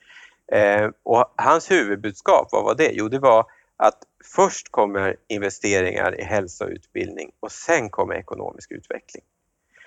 [0.51, 2.91] Eh, och hans huvudbudskap, vad var det?
[2.93, 3.45] Jo, det var
[3.77, 3.97] att
[4.35, 9.23] först kommer investeringar i hälsa och utbildning och sen kommer ekonomisk utveckling.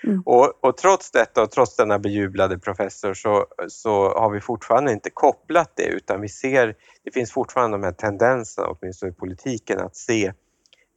[0.03, 0.21] Mm.
[0.25, 5.09] Och, och, trots detta och trots denna bejublade professor så, så har vi fortfarande inte
[5.09, 9.95] kopplat det utan vi ser, det finns fortfarande de här tendenserna, åtminstone i politiken, att
[9.95, 10.33] se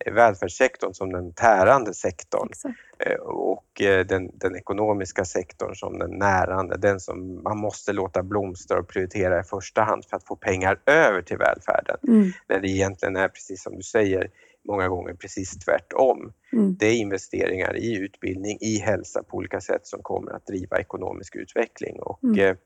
[0.06, 2.78] välfärdssektorn som den tärande sektorn Exakt.
[2.98, 8.22] Eh, och eh, den, den, ekonomiska sektorn som den närande, den som man måste låta
[8.22, 11.96] blomstra och prioritera i första hand för att få pengar över till välfärden.
[12.08, 12.30] Mm.
[12.48, 14.30] När det egentligen är precis som du säger,
[14.64, 16.32] många gånger precis tvärtom.
[16.52, 16.76] Mm.
[16.78, 21.36] Det är investeringar i utbildning, i hälsa på olika sätt som kommer att driva ekonomisk
[21.36, 22.56] utveckling och mm.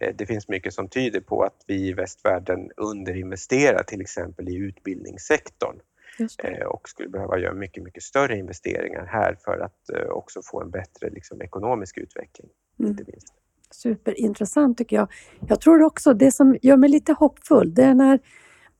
[0.00, 4.56] Eh, det finns mycket som tyder på att vi i västvärlden underinvesterar till exempel i
[4.56, 5.76] utbildningssektorn.
[6.20, 10.62] Eh, och skulle behöva göra mycket, mycket större investeringar här för att eh, också få
[10.62, 12.50] en bättre liksom, ekonomisk utveckling.
[12.78, 12.90] Mm.
[12.90, 13.34] Inte minst.
[13.70, 15.12] Superintressant tycker jag.
[15.48, 18.20] Jag tror också det som gör mig lite hoppfull, det är när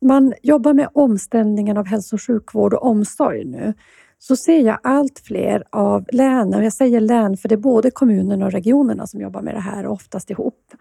[0.00, 3.74] man jobbar med omställningen av hälso och sjukvård och omsorg nu,
[4.18, 8.46] så ser jag allt fler av länen, jag säger län för det är både kommunerna
[8.46, 10.74] och regionerna som jobbar med det här, oftast ihop,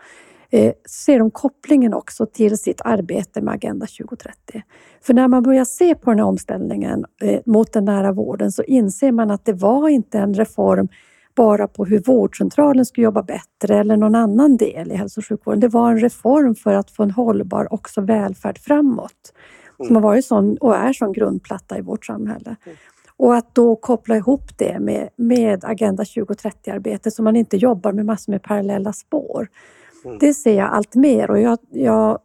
[0.51, 4.63] eh, ser de kopplingen också till sitt arbete med Agenda 2030.
[5.01, 8.63] För när man börjar se på den här omställningen eh, mot den nära vården så
[8.63, 10.87] inser man att det var inte en reform
[11.35, 15.59] bara på hur vårdcentralen skulle jobba bättre eller någon annan del i hälso och sjukvården.
[15.59, 19.33] Det var en reform för att få en hållbar också välfärd framåt
[19.77, 19.95] som mm.
[19.95, 22.55] har varit sån och är sån grundplatta i vårt samhälle.
[22.65, 22.77] Mm.
[23.17, 28.05] Och att då koppla ihop det med, med Agenda 2030-arbetet så man inte jobbar med
[28.05, 29.47] massor med parallella spår.
[30.05, 30.17] Mm.
[30.19, 32.19] Det ser jag allt mer och jag, jag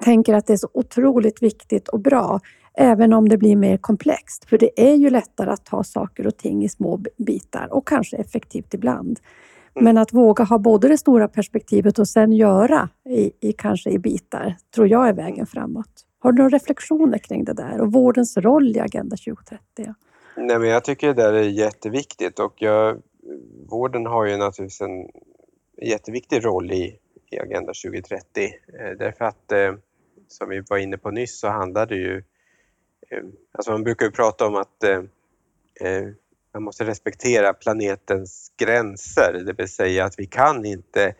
[0.00, 2.40] tänker att det är så otroligt viktigt och bra,
[2.74, 4.44] även om det blir mer komplext.
[4.48, 8.16] För det är ju lättare att ta saker och ting i små bitar och kanske
[8.16, 9.20] effektivt ibland.
[9.74, 9.84] Mm.
[9.84, 13.98] Men att våga ha både det stora perspektivet och sen göra i, i, kanske i
[13.98, 16.04] bitar, tror jag är vägen framåt.
[16.18, 19.94] Har du några reflektioner kring det där och vårdens roll i Agenda 2030?
[20.36, 23.02] Nej, men jag tycker det där är jätteviktigt och jag,
[23.70, 25.08] vården har ju naturligtvis en
[25.82, 26.98] jätteviktig roll i,
[27.30, 28.44] i Agenda 2030.
[28.80, 29.74] Eh, därför att eh,
[30.28, 32.16] som vi var inne på nyss så handlar det ju...
[33.10, 34.84] Eh, alltså man brukar ju prata om att
[36.54, 41.14] man måste respektera planetens gränser, det vill säga att vi kan inte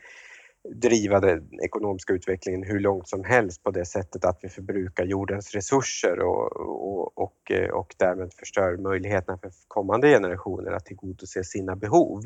[0.75, 5.55] driva den ekonomiska utvecklingen hur långt som helst på det sättet att vi förbrukar jordens
[5.55, 12.23] resurser och, och, och, och därmed förstör möjligheterna för kommande generationer att tillgodose sina behov.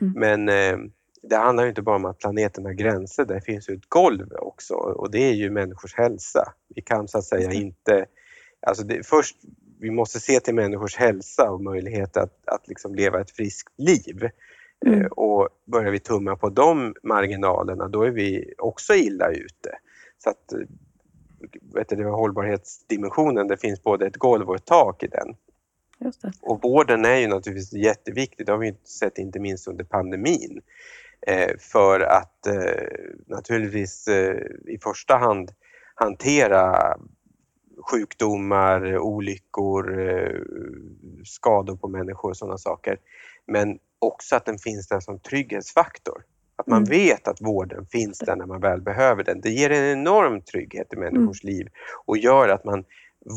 [0.00, 0.12] Mm.
[0.16, 0.48] Men
[1.28, 4.32] det handlar ju inte bara om att planeten har gränser, det finns ju ett golv
[4.32, 6.52] också och det är ju människors hälsa.
[6.74, 8.06] Vi kan så att säga inte...
[8.66, 9.36] Alltså det, först,
[9.80, 14.28] vi måste se till människors hälsa och möjlighet att, att liksom leva ett friskt liv.
[14.86, 15.00] Mm.
[15.00, 19.78] Eh, och börjar vi tumma på de marginalerna, då är vi också illa ute.
[20.18, 20.52] Så att,
[21.74, 25.36] vet du, hållbarhetsdimensionen, det finns både ett golv och ett tak i den.
[26.42, 30.60] Och vården är ju naturligtvis jätteviktig, det har vi sett inte minst under pandemin.
[31.28, 32.88] Eh, för att eh,
[33.26, 34.36] naturligtvis eh,
[34.66, 35.50] i första hand
[35.94, 36.94] hantera
[37.90, 40.10] sjukdomar, olyckor,
[41.24, 42.98] skador på människor och sådana saker.
[43.46, 46.22] Men också att den finns där som trygghetsfaktor.
[46.56, 46.90] Att man mm.
[46.90, 49.40] vet att vården finns där när man väl behöver den.
[49.40, 51.56] Det ger en enorm trygghet i människors mm.
[51.56, 51.68] liv
[52.06, 52.84] och gör att man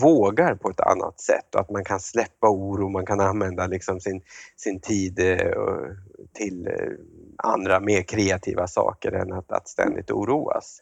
[0.01, 3.99] vågar på ett annat sätt och att man kan släppa oro, man kan använda liksom
[3.99, 4.21] sin,
[4.55, 5.15] sin tid
[6.33, 6.69] till
[7.43, 10.81] andra mer kreativa saker än att, att ständigt oroas.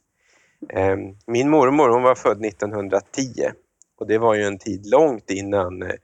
[0.69, 3.51] Ehm, min mormor hon var född 1910
[3.99, 5.95] och det var ju en tid långt innan eh,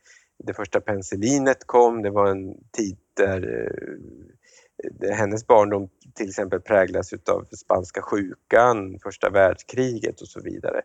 [0.43, 2.01] det första penicillinet kom.
[2.01, 3.71] Det var en tid där
[5.11, 10.81] hennes barndom till exempel präglas utav spanska sjukan, första världskriget och så vidare.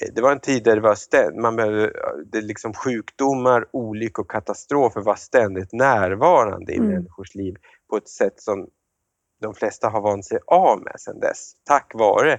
[0.00, 1.92] Eh, det var en tid där det var ständ, man behövde,
[2.32, 6.90] det liksom sjukdomar, olyckor, katastrofer var ständigt närvarande i mm.
[6.90, 7.56] människors liv
[7.90, 8.68] på ett sätt som
[9.40, 11.52] de flesta har vant sig av med sedan dess.
[11.64, 12.38] Tack vare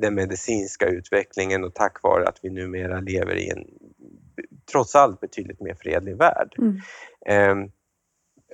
[0.00, 3.64] den medicinska utvecklingen och tack vare att vi numera lever i en
[4.72, 6.54] trots allt betydligt mer fredlig värld.
[6.58, 6.80] Mm.
[7.26, 7.70] Eh,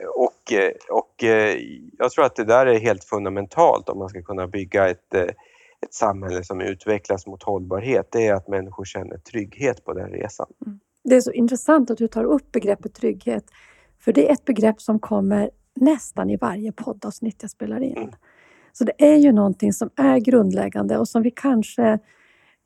[0.08, 0.52] och,
[0.90, 1.58] och eh,
[1.98, 5.22] jag tror att det där är helt fundamentalt om man ska kunna bygga ett, eh,
[5.82, 8.08] ett samhälle som utvecklas mot hållbarhet.
[8.12, 10.46] Det är att människor känner trygghet på den resan.
[10.66, 10.80] Mm.
[11.04, 13.44] Det är så intressant att du tar upp begreppet trygghet.
[14.00, 17.96] För det är ett begrepp som kommer nästan i varje poddavsnitt jag spelar in.
[17.96, 18.10] Mm.
[18.72, 21.98] Så det är ju någonting som är grundläggande och som vi kanske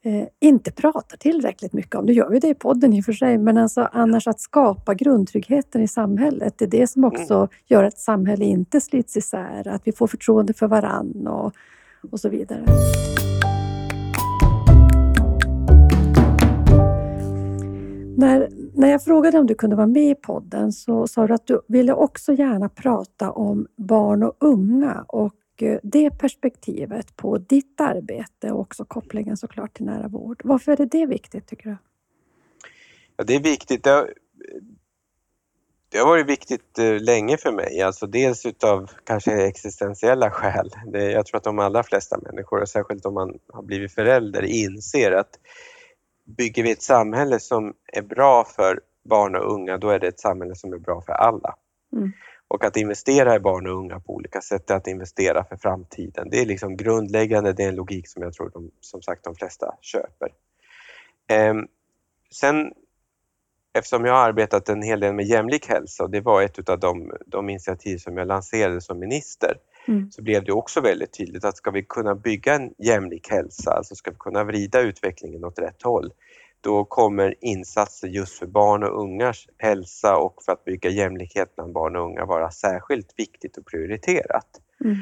[0.04, 2.04] eh, inte pratar tillräckligt mycket om.
[2.04, 4.94] Nu gör vi det i podden i och för sig, men alltså annars att skapa
[4.94, 6.54] grundtryggheten i samhället.
[6.58, 7.48] Det är det som också mm.
[7.66, 11.52] gör att samhället inte slits isär, att vi får förtroende för varann och,
[12.10, 12.64] och så vidare.
[18.16, 21.46] När, när jag frågade om du kunde vara med i podden så sa du att
[21.46, 27.80] du ville också gärna prata om barn och unga och eh, det perspektivet på ditt
[27.80, 30.40] arbete och också kopplingen såklart till nära vård.
[30.44, 31.76] Varför är det, det viktigt tycker du?
[33.16, 33.84] Ja, det är viktigt.
[33.84, 34.12] Det har,
[35.88, 40.70] det har varit viktigt eh, länge för mig, alltså dels utav kanske existentiella skäl.
[40.92, 45.12] Det, jag tror att de allra flesta människor, särskilt om man har blivit förälder, inser
[45.12, 45.38] att
[46.26, 50.20] bygger vi ett samhälle som är bra för barn och unga, då är det ett
[50.20, 51.54] samhälle som är bra för alla.
[51.92, 52.12] Mm.
[52.48, 56.30] Och att investera i barn och unga på olika sätt är att investera för framtiden.
[56.30, 59.34] Det är liksom grundläggande, det är en logik som jag tror de, som sagt de
[59.34, 60.28] flesta köper.
[61.28, 61.54] Eh,
[62.30, 62.72] sen
[63.78, 66.80] eftersom jag har arbetat en hel del med jämlik hälsa och det var ett av
[66.80, 69.56] de, de initiativ som jag lanserade som minister,
[69.88, 70.10] mm.
[70.10, 73.94] så blev det också väldigt tydligt att ska vi kunna bygga en jämlik hälsa, alltså
[73.94, 76.12] ska vi kunna vrida utvecklingen åt rätt håll,
[76.60, 81.72] då kommer insatser just för barn och ungars hälsa och för att bygga jämlikhet bland
[81.72, 84.60] barn och unga vara särskilt viktigt och prioriterat.
[84.84, 84.96] Mm.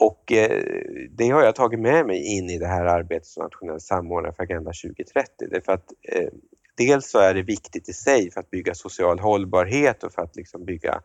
[0.00, 0.62] Och eh,
[1.10, 4.42] det har jag tagit med mig in i det här arbetet som nationell samordnare för
[4.42, 5.48] Agenda 2030.
[5.50, 6.28] Därför att eh,
[6.76, 10.36] dels så är det viktigt i sig för att bygga social hållbarhet och för att
[10.36, 11.00] liksom bygga,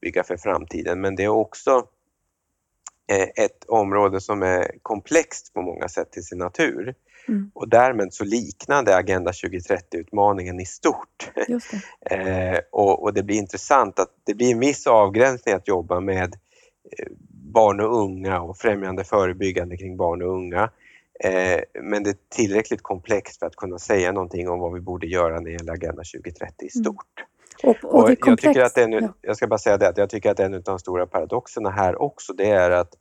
[0.00, 1.86] bygga för framtiden, men det är också
[3.36, 6.94] ett område som är komplext på många sätt till sin natur.
[7.28, 7.50] Mm.
[7.54, 11.32] Och därmed så liknade Agenda 2030-utmaningen i stort.
[11.34, 12.10] Det.
[12.14, 16.36] eh, och, och, det blir intressant att det blir en viss avgränsning att jobba med
[16.98, 17.06] eh,
[17.54, 20.70] barn och unga och främjande förebyggande kring barn och unga.
[21.24, 25.06] Eh, men det är tillräckligt komplext för att kunna säga någonting om vad vi borde
[25.06, 26.84] göra när det gäller Agenda 2030 i mm.
[26.84, 27.18] stort.
[27.18, 27.28] Mm.
[27.62, 29.14] Och, och, och jag, tycker att en, ja.
[29.20, 32.02] jag ska bara säga det, att jag tycker att en av de stora paradoxerna här
[32.02, 32.94] också, det är att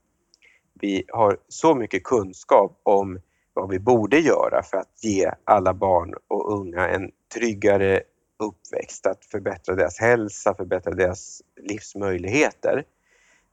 [0.74, 3.19] vi har så mycket kunskap om
[3.54, 8.02] vad vi borde göra för att ge alla barn och unga en tryggare
[8.39, 12.84] uppväxt, att förbättra deras hälsa, förbättra deras livsmöjligheter.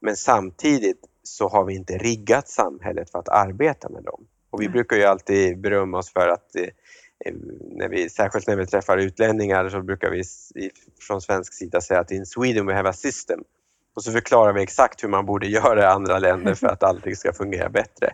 [0.00, 4.26] Men samtidigt så har vi inte riggat samhället för att arbeta med dem.
[4.50, 6.68] Och vi brukar ju alltid berömma oss för att eh,
[7.60, 10.22] när vi, särskilt när vi träffar utlänningar så brukar vi
[11.00, 13.40] från svensk sida säga att in Sweden we have a system.
[13.94, 17.16] Och så förklarar vi exakt hur man borde göra i andra länder för att allting
[17.16, 18.10] ska fungera bättre.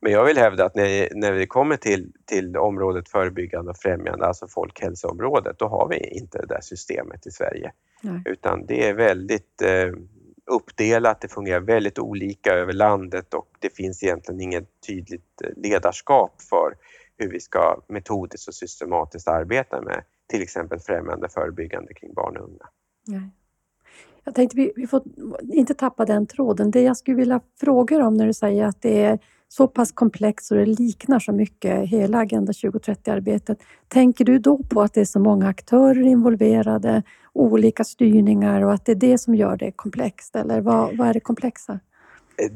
[0.00, 4.26] Men jag vill hävda att när, när vi kommer till, till området förebyggande och främjande,
[4.26, 7.72] alltså folkhälsoområdet, då har vi inte det där systemet i Sverige.
[8.02, 8.22] Nej.
[8.24, 9.92] Utan det är väldigt eh,
[10.46, 16.42] uppdelat, det fungerar väldigt olika över landet och det finns egentligen inget tydligt eh, ledarskap
[16.42, 16.74] för
[17.18, 22.44] hur vi ska metodiskt och systematiskt arbeta med till exempel främjande förebyggande kring barn och
[22.44, 22.68] unga.
[23.06, 23.30] Nej.
[24.24, 25.02] Jag tänkte vi, vi får
[25.52, 26.70] inte tappa den tråden.
[26.70, 30.50] Det jag skulle vilja fråga om när du säger att det är så pass komplext
[30.50, 33.58] och det liknar så mycket hela Agenda 2030-arbetet.
[33.88, 38.84] Tänker du då på att det är så många aktörer involverade, olika styrningar och att
[38.84, 40.36] det är det som gör det komplext?
[40.36, 41.80] Eller vad, vad är det komplexa?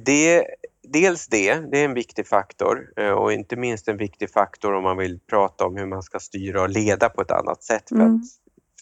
[0.04, 0.44] Det,
[0.92, 4.82] dels det, det är en viktig faktor eh, och inte minst en viktig faktor om
[4.82, 7.96] man vill prata om hur man ska styra och leda på ett annat sätt för
[7.96, 8.14] mm.
[8.14, 8.20] att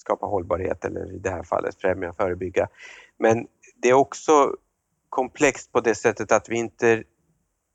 [0.00, 2.68] skapa hållbarhet eller i det här fallet främja och förebygga.
[3.18, 3.46] Men
[3.82, 4.56] det är också
[5.08, 7.02] komplext på det sättet att vi inte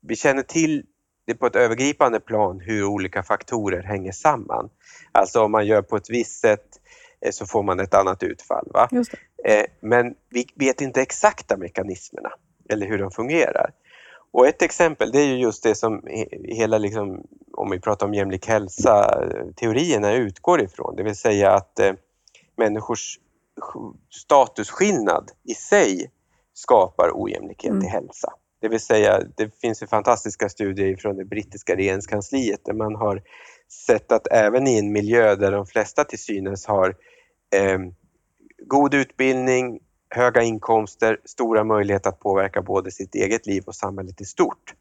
[0.00, 0.86] vi känner till
[1.26, 4.70] det på ett övergripande plan hur olika faktorer hänger samman.
[5.12, 6.66] Alltså om man gör på ett visst sätt
[7.20, 8.68] eh, så får man ett annat utfall.
[8.74, 8.88] Va?
[9.44, 12.32] Eh, men vi vet inte exakta mekanismerna
[12.68, 13.70] eller hur de fungerar.
[14.32, 16.02] Och ett exempel det är ju just det som
[16.44, 19.24] hela, liksom, om vi pratar om jämlik hälsa,
[19.56, 20.96] teorierna utgår ifrån.
[20.96, 21.92] Det vill säga att eh,
[22.56, 23.18] människors
[24.10, 26.10] statusskillnad i sig
[26.54, 27.84] skapar ojämlikhet Mm.
[27.84, 28.32] i hälsa.
[28.60, 33.22] Det vill säga, det finns ju fantastiska studier från det brittiska regeringskansliet där man har
[33.86, 36.96] sett att även i en miljö där de flesta till synes har
[37.54, 37.78] eh,
[38.66, 39.80] god utbildning,
[40.14, 44.74] höga inkomster, stora möjligheter att påverka både sitt eget liv och samhället i stort,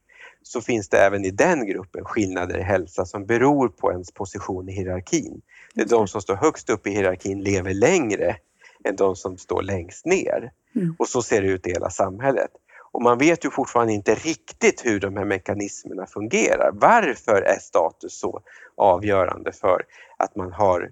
[0.43, 4.69] så finns det även i den gruppen skillnader i hälsa som beror på ens position
[4.69, 5.41] i hierarkin.
[5.73, 8.35] Det är de som står högst upp i hierarkin lever längre
[8.83, 10.51] än de som står längst ner.
[10.75, 10.95] Mm.
[10.99, 12.51] Och så ser det ut i hela samhället.
[12.91, 16.71] Och man vet ju fortfarande inte riktigt hur de här mekanismerna fungerar.
[16.73, 18.41] Varför är status så
[18.75, 19.85] avgörande för
[20.17, 20.91] att man har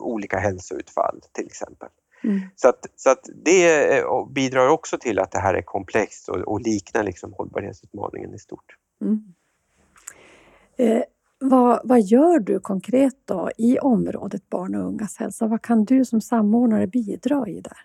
[0.00, 1.88] olika hälsoutfall till exempel?
[2.24, 2.40] Mm.
[2.56, 6.36] Så att, så att det eh, bidrar också till att det här är komplext och,
[6.36, 8.76] och liknar liksom hållbarhetsutmaningen i stort.
[9.02, 9.34] Mm.
[10.76, 11.02] Eh,
[11.38, 15.46] vad, vad gör du konkret då i området barn och ungas hälsa?
[15.46, 17.78] Vad kan du som samordnare bidra i där?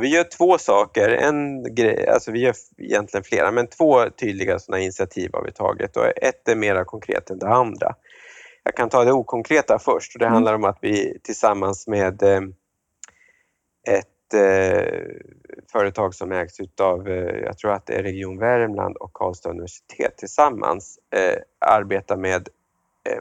[0.00, 1.08] Vi gör två saker.
[1.08, 5.96] En grej, alltså vi gör egentligen flera, men två tydliga sådana initiativ har vi tagit
[5.96, 7.94] och ett är mera konkret än det andra.
[8.62, 10.34] Jag kan ta det okonkreta först och det Mm.
[10.34, 12.40] handlar om att vi tillsammans med eh,
[13.88, 15.04] ett eh,
[15.72, 20.16] företag som ägs utav, eh, jag tror att det är Region Värmland och Karlstad universitet
[20.16, 22.48] tillsammans eh, arbetar med
[23.08, 23.20] eh,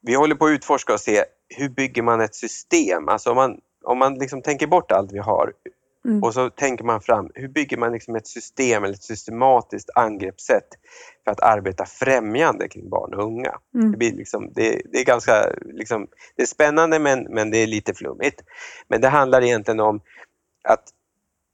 [0.00, 3.08] vi håller på att utforska och se hur bygger man ett system?
[3.08, 5.52] Alltså om man, om man liksom tänker bort allt vi har
[6.04, 6.22] Mm.
[6.22, 10.68] och så tänker man fram, hur bygger man liksom ett system eller ett systematiskt angreppssätt
[11.24, 13.58] för att arbeta främjande kring barn och unga?
[13.72, 13.98] Det, Mm.
[13.98, 15.32] blir liksom, det, det är ganska
[15.64, 18.40] liksom, det är spännande men, men det är lite flummigt.
[18.88, 20.00] Men det handlar egentligen om
[20.68, 20.84] att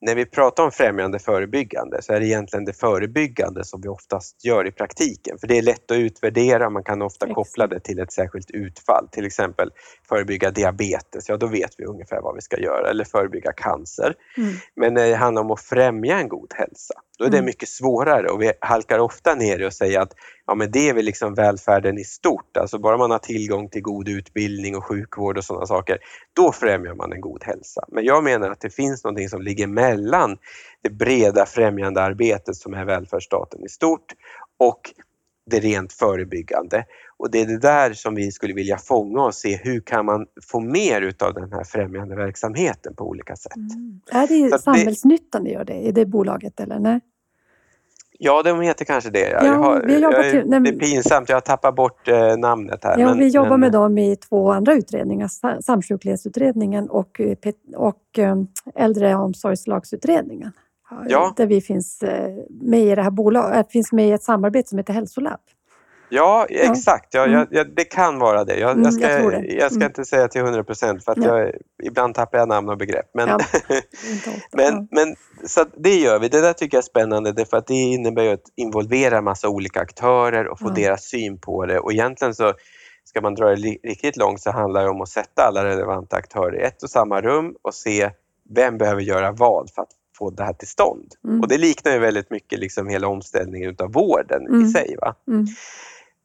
[0.01, 4.45] när vi pratar om främjande förebyggande så är det egentligen det förebyggande som vi oftast
[4.45, 5.39] gör i praktiken.
[5.39, 9.09] För det är lätt att utvärdera, man kan ofta koppla det till ett särskilt utfall.
[9.13, 9.71] Till exempel
[10.09, 12.91] förebygga diabetes, ja då vet vi ungefär vad vi ska göra.
[12.91, 14.15] Eller förebygga cancer.
[14.37, 14.53] Mm.
[14.75, 17.47] Men när det handlar om att främja en god hälsa, då är det Mm.
[17.47, 20.13] mycket svårare och vi halkar ofta ner i att säga att
[20.47, 22.57] ja, men det är väl liksom välfärden i stort.
[22.57, 25.99] Alltså bara man har tillgång till god utbildning och sjukvård och sådana saker,
[26.33, 27.85] då främjar man en god hälsa.
[27.89, 30.37] Men jag menar att det finns någonting som ligger mellan
[30.83, 34.13] det breda främjande arbetet som är välfärdsstaten i stort
[34.59, 34.81] och
[35.51, 36.85] det rent förebyggande.
[37.17, 40.27] Och det är det där som vi skulle vilja fånga och se hur kan man
[40.51, 43.57] få mer utav den här främjande verksamheten på olika sätt.
[43.57, 44.01] Mm.
[44.11, 46.79] Är det det- Samhällsnyttan ni gör det i det bolaget eller?
[46.79, 47.01] Nej?
[48.23, 49.29] Ja, de heter kanske det.
[49.31, 52.37] Ja, jag har, vi jobbar jag, nej, det är pinsamt, jag har tappat bort eh,
[52.37, 52.99] namnet här.
[52.99, 57.37] Ja, men- vi jobbar men- med dem i två andra utredningar, Sa- Samsjuklighetsutredningen och, eh,
[57.77, 58.37] och eh,
[58.75, 60.53] Äldreomsorgslagsutredningen.
[61.09, 61.35] Ja.
[61.37, 64.79] Där vi finns eh, med i det här bolaget, finns med i ett samarbete som
[64.79, 65.41] heter Hälsolab.
[66.11, 67.15] Ja, exakt.
[67.15, 67.33] Ja, Mm.
[67.39, 68.57] jag, jag, det kan vara det.
[68.59, 69.47] Jag, Mm, jag, ska, jag det.
[69.47, 69.87] jag ska Mm.
[69.87, 71.51] inte säga till 100 procent för att jag,
[71.83, 73.11] ibland tappar jag namn och begrepp.
[73.15, 73.39] Men, Ja,
[74.53, 75.15] men, men
[75.47, 76.29] så det gör vi.
[76.29, 79.81] Det där tycker jag är spännande därför att det innebär ju att involvera massa olika
[79.81, 80.73] aktörer och få Ja.
[80.75, 81.79] deras syn på det.
[81.79, 82.53] Och egentligen så
[83.05, 83.55] ska man dra det
[83.85, 87.21] riktigt långt så handlar det om att sätta alla relevanta aktörer i ett och samma
[87.21, 88.11] rum och se
[88.55, 89.89] vem behöver göra vad för att
[90.19, 91.13] få det här till stånd.
[91.25, 91.41] Mm.
[91.41, 94.65] Och det liknar ju väldigt mycket liksom hela omställningen utav vården Mm.
[94.67, 94.97] i sig.
[95.01, 95.15] Va?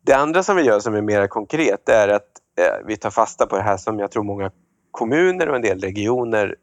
[0.06, 2.30] Det andra som vi gör som är mer konkret är att
[2.60, 4.51] eh, vi tar fasta på det här som jag tror många
[4.91, 6.56] kommuner och en del regioner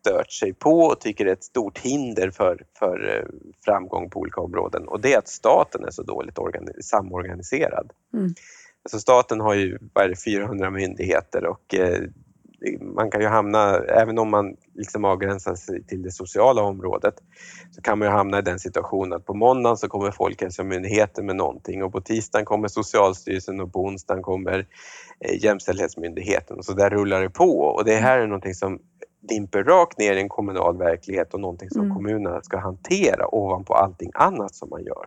[0.00, 3.24] stört sig på och tycker är ett stort hinder för, för eh,
[3.64, 7.90] framgång på olika områden och det är att staten är så dåligt organi- samorganiserad.
[8.14, 8.34] Mm.
[8.84, 12.02] Alltså staten har ju vad är det, 400 myndigheter och eh,
[12.80, 17.14] man kan ju hamna, även om man liksom avgränsar sig till det sociala området,
[17.70, 21.36] så kan man ju hamna i den situationen att på måndagen så kommer Folkhälsomyndigheten med
[21.36, 24.66] någonting och på tisdagen kommer Socialstyrelsen och på onsdagen kommer
[25.20, 28.78] eh, Jämställdhetsmyndigheten och så där rullar det på och det här är någonting som
[29.28, 31.96] dimper rakt ner i en kommunal verklighet och någonting som Mm.
[31.96, 35.06] kommunerna ska hantera ovanpå allting annat som man gör.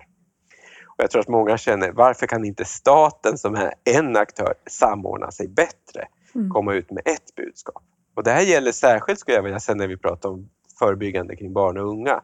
[0.86, 5.32] Och jag tror att många känner, varför kan inte staten som är en aktör samordna
[5.32, 6.08] sig bättre?
[6.36, 6.50] Mm.
[6.50, 7.84] komma ut med ett budskap.
[8.16, 11.54] Och det här gäller särskilt skulle jag vilja säga när vi pratar om förebyggande kring
[11.54, 12.22] barn och unga.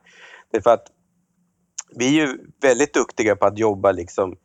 [0.52, 0.88] Därför att
[1.96, 4.36] vi är ju väldigt duktiga på att jobba liksom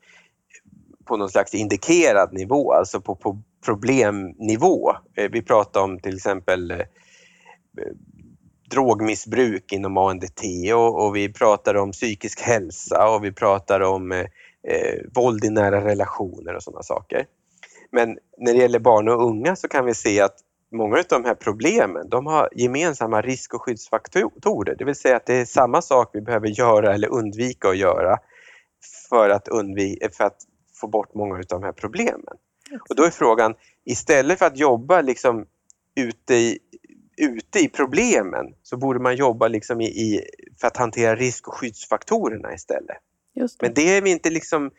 [1.04, 4.92] på någon slags indikerad nivå, alltså på, på problemnivå.
[5.14, 6.76] Eh, vi pratar om till exempel eh,
[8.70, 10.42] drogmissbruk inom ANDT
[10.74, 14.26] och, och vi pratar om psykisk hälsa och vi pratar om eh,
[14.68, 17.26] eh, våld i nära relationer och sådana saker.
[17.92, 20.36] Men när det gäller barn och unga så kan vi se att
[20.72, 24.76] många av de här problemen de har gemensamma risk och skyddsfaktorer.
[24.78, 28.18] Det vill säga att det är samma sak vi behöver göra eller undvika att göra
[29.08, 30.36] för att, undvika, för att
[30.80, 32.36] få bort många av de här problemen.
[32.88, 35.46] Och då är frågan, istället för att jobba liksom
[35.94, 36.58] ute, i,
[37.16, 40.20] ute i problemen så borde man jobba liksom i, i,
[40.60, 42.96] för att hantera risk och skyddsfaktorerna istället.
[43.34, 43.62] Det.
[43.62, 44.70] Men det, är vi inte liksom,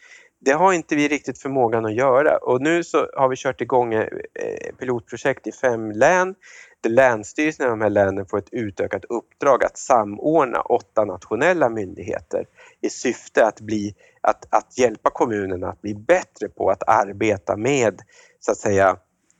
[0.45, 2.37] det har inte vi riktigt förmågan att göra.
[2.37, 6.35] Och nu så har vi kört igång ett pilotprojekt i fem län.
[6.81, 12.45] Där länsstyrelserna i de här länen får ett utökat uppdrag att samordna åtta nationella myndigheter
[12.81, 18.01] i syfte att, bli, att, att hjälpa kommunerna att bli bättre på att arbeta med
[18.39, 18.97] så att säga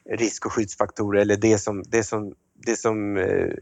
[0.09, 2.33] risk och skyddsfaktorer eller det som, det som,
[2.65, 3.53] det som eh,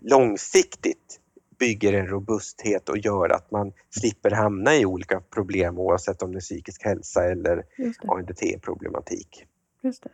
[0.00, 1.20] långsiktigt
[1.60, 6.38] bygger en robusthet och gör att man slipper hamna i olika problem oavsett om det
[6.38, 7.64] är psykisk hälsa eller.
[8.08, 9.44] ANDT-problematik.
[9.82, 10.10] Just det.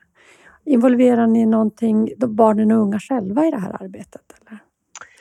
[0.65, 4.23] Involverar ni någonting, barnen och unga själva i det här arbetet?
[4.41, 4.59] Eller?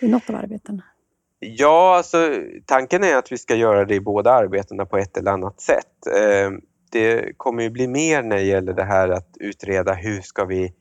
[0.02, 0.84] I något av arbetena?
[1.40, 2.18] Ja, alltså
[2.66, 6.08] tanken är att vi ska göra det i båda arbetena på ett eller annat sätt.
[6.08, 6.52] Eh,
[6.92, 10.74] Det kommer ju bli mer när det gäller det här att utreda hur ska vi,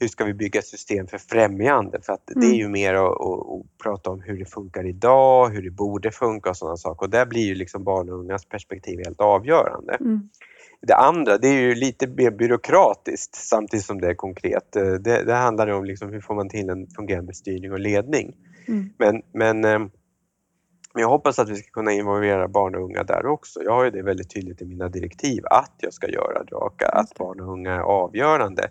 [0.00, 1.98] hur ska vi bygga ett system för främjande?
[2.02, 2.56] För att det är Mm.
[2.58, 6.50] ju mer att, att, att prata om hur det funkar idag, hur det borde funka
[6.50, 7.06] och sådana saker.
[7.06, 9.96] Och där blir ju liksom barn och ungas perspektiv helt avgörande.
[10.00, 10.28] Mm.
[10.86, 14.76] Det andra, det är ju lite mer byråkratiskt samtidigt som det är konkret.
[14.76, 18.36] Eh, Det, det handlar om liksom hur får man till en fungerande styrning och ledning.
[18.68, 18.90] Mm.
[18.98, 19.88] Men, men eh,
[20.94, 23.62] men jag hoppas att vi ska kunna involvera barn och unga där också.
[23.62, 26.82] Jag har ju det väldigt tydligt i mina direktiv att jag ska göra det och
[26.82, 28.70] att barn och unga är avgörande.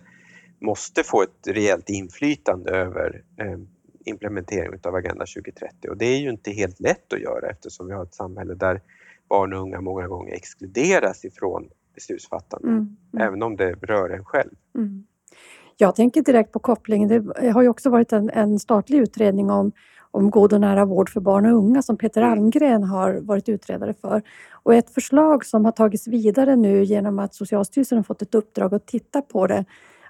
[0.64, 3.58] Måste få ett rejält inflytande över eh,
[4.04, 7.92] implementeringen av Agenda 2030 och det är ju inte helt lätt att göra eftersom vi
[7.92, 8.80] har ett samhälle där
[9.28, 12.96] barn och unga många gånger exkluderas ifrån beslutsfattande, Mm.
[13.12, 13.28] Mm.
[13.28, 14.50] även om det rör en själv.
[14.74, 15.06] Mm.
[15.76, 17.08] Jag tänker direkt på kopplingen.
[17.08, 19.72] Det har ju också varit en, en statlig utredning om,
[20.10, 22.32] om god och nära vård för barn och unga som Peter Mm.
[22.32, 24.22] Almgren har varit utredare för.
[24.50, 28.74] Och ett förslag som har tagits vidare nu genom att Socialstyrelsen har fått ett uppdrag
[28.74, 29.64] att titta på det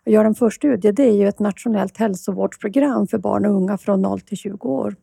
[0.06, 4.02] och gör en förstudie, det är ju ett nationellt hälsovårdsprogram för barn och unga från
[4.02, 4.96] 0 till 20 år.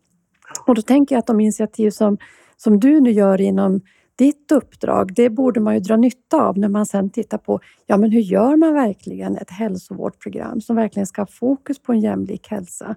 [0.67, 2.17] Och då tänker jag att de initiativ som,
[2.57, 3.81] som du nu gör inom
[4.15, 7.97] ditt uppdrag, det borde man ju dra nytta av när man sen tittar på ja,
[7.97, 12.47] men hur gör man verkligen ett hälsovårdsprogram som verkligen ska ha fokus på en jämlik
[12.47, 12.95] hälsa?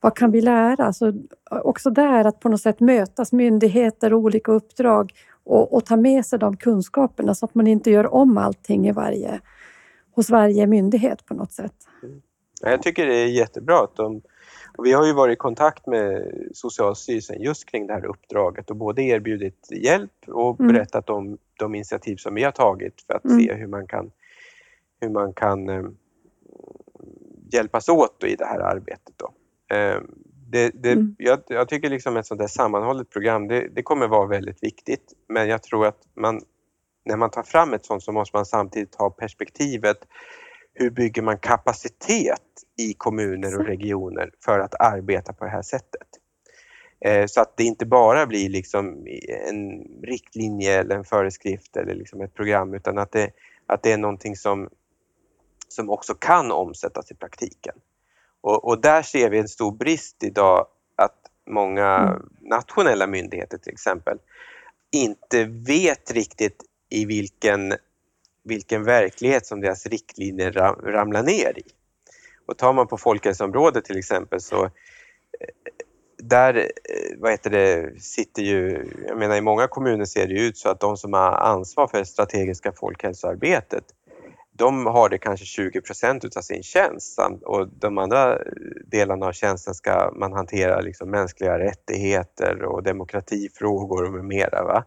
[0.00, 0.92] Vad kan vi lära?
[0.92, 1.12] Så
[1.50, 5.12] också där att på något sätt mötas myndigheter och olika uppdrag
[5.44, 8.92] och, och ta med sig de kunskaperna så att man inte gör om allting i
[8.92, 9.40] varje,
[10.14, 11.74] hos varje myndighet på något sätt.
[12.60, 14.22] Ja, Jag tycker det är jättebra att de
[14.78, 19.02] vi har ju varit i kontakt med Socialstyrelsen just kring det här uppdraget och både
[19.02, 20.72] erbjudit hjälp och Mm.
[20.72, 23.38] berättat om de initiativ som vi har tagit för att Mm.
[23.40, 24.10] se hur man kan,
[25.00, 25.82] hur man kan eh,
[27.52, 29.14] hjälpas åt i det här arbetet.
[29.16, 29.26] Då.
[29.76, 30.00] Eh,
[30.50, 31.14] det, det, Mm.
[31.18, 35.12] jag, jag tycker liksom ett sånt där sammanhållet program, det, det kommer vara väldigt viktigt
[35.28, 36.40] men jag tror att man,
[37.04, 39.98] när man tar fram ett sånt så måste man samtidigt ha perspektivet
[40.74, 42.42] hur bygger man kapacitet
[42.78, 46.08] i kommuner och regioner för att arbeta på det här sättet?
[47.00, 49.06] Eh, Så att det inte bara blir liksom
[49.48, 53.30] en riktlinje eller en föreskrift eller liksom ett program utan att det,
[53.66, 54.68] att det är någonting som,
[55.68, 57.74] som också kan omsättas i praktiken.
[58.40, 61.18] Och, och där ser vi en stor brist idag att
[61.50, 62.28] många Mm.
[62.40, 64.18] nationella myndigheter till exempel
[64.92, 66.62] inte vet riktigt
[66.94, 67.74] i vilken,
[68.44, 71.62] vilken verklighet som deras riktlinjer ramlar ner i.
[72.46, 74.70] Och tar man på folkhälsoområdet till exempel så eh,
[76.18, 80.58] där eh, vad heter det, sitter ju, jag menar i många kommuner ser det ut
[80.58, 83.84] så att de som har ansvar för det strategiska folkhälsoarbetet
[84.56, 88.38] de har det kanske 20 procent utav sin tjänst och de andra
[88.86, 94.64] delarna av tjänsten ska man hantera liksom mänskliga rättigheter och demokratifrågor och med mera.
[94.64, 94.84] Va?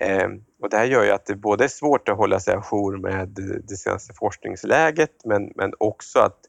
[0.00, 2.54] Ehm, Eh, och det här gör ju att det både är svårt att hålla sig
[2.54, 3.28] ajour med
[3.68, 6.40] det senaste forskningsläget men, men också att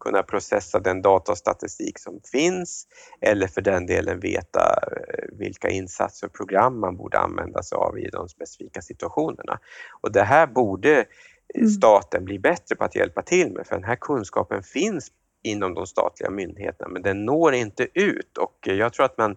[0.00, 2.86] kunna processa den data och statistik som finns
[3.20, 7.98] eller för den delen veta eh, vilka insatser och program man borde använda sig av
[7.98, 9.58] i de specifika situationerna.
[10.02, 11.06] Och det här borde
[11.54, 11.68] Mm.
[11.68, 15.12] staten bli bättre på att hjälpa till med för den här kunskapen finns
[15.42, 19.36] inom de statliga myndigheterna men den når inte ut och jag tror att man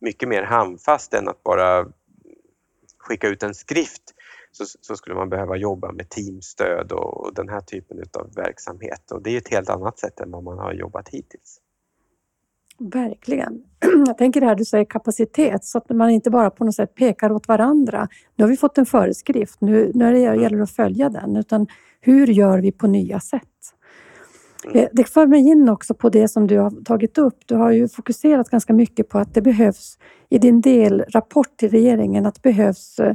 [0.00, 1.86] mycket mer handfast än att bara
[3.00, 4.02] skicka ut en skrift
[4.52, 9.10] så, så skulle man behöva jobba med teamstöd och, och den här typen av verksamhet
[9.10, 11.60] och det är ett helt annat sätt än vad man har jobbat hittills.
[12.78, 13.64] Verkligen.
[14.06, 16.94] Jag tänker det här du säger kapacitet, så att man inte bara på något sätt
[16.94, 18.08] pekar åt varandra.
[18.36, 21.36] Nu har vi fått en föreskrift, nu, nu är det gäller det att följa den.
[21.36, 21.66] Utan
[22.00, 23.42] hur gör vi på nya sätt?
[24.64, 27.38] Eh, det för mig in också på det som du har tagit upp.
[27.46, 29.98] Du har ju fokuserat ganska mycket på att det behövs,
[30.28, 33.14] i din delrapport till regeringen, att det behövs eh,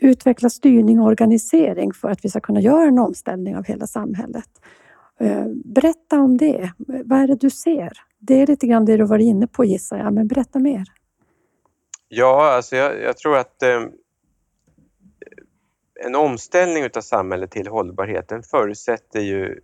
[0.00, 4.48] utveckla styrning och organisering för att vi ska kunna göra en omställning av hela samhället.
[5.20, 6.72] Eh, berätta om det.
[7.04, 7.92] Vad är det du ser?
[8.18, 10.84] Det är lite grann det du var inne på gissar jag, men berätta mer.
[12.08, 13.80] Ja, alltså jag, jag tror att eh,
[16.06, 19.60] en omställning utav samhället till hållbarheten förutsätter ju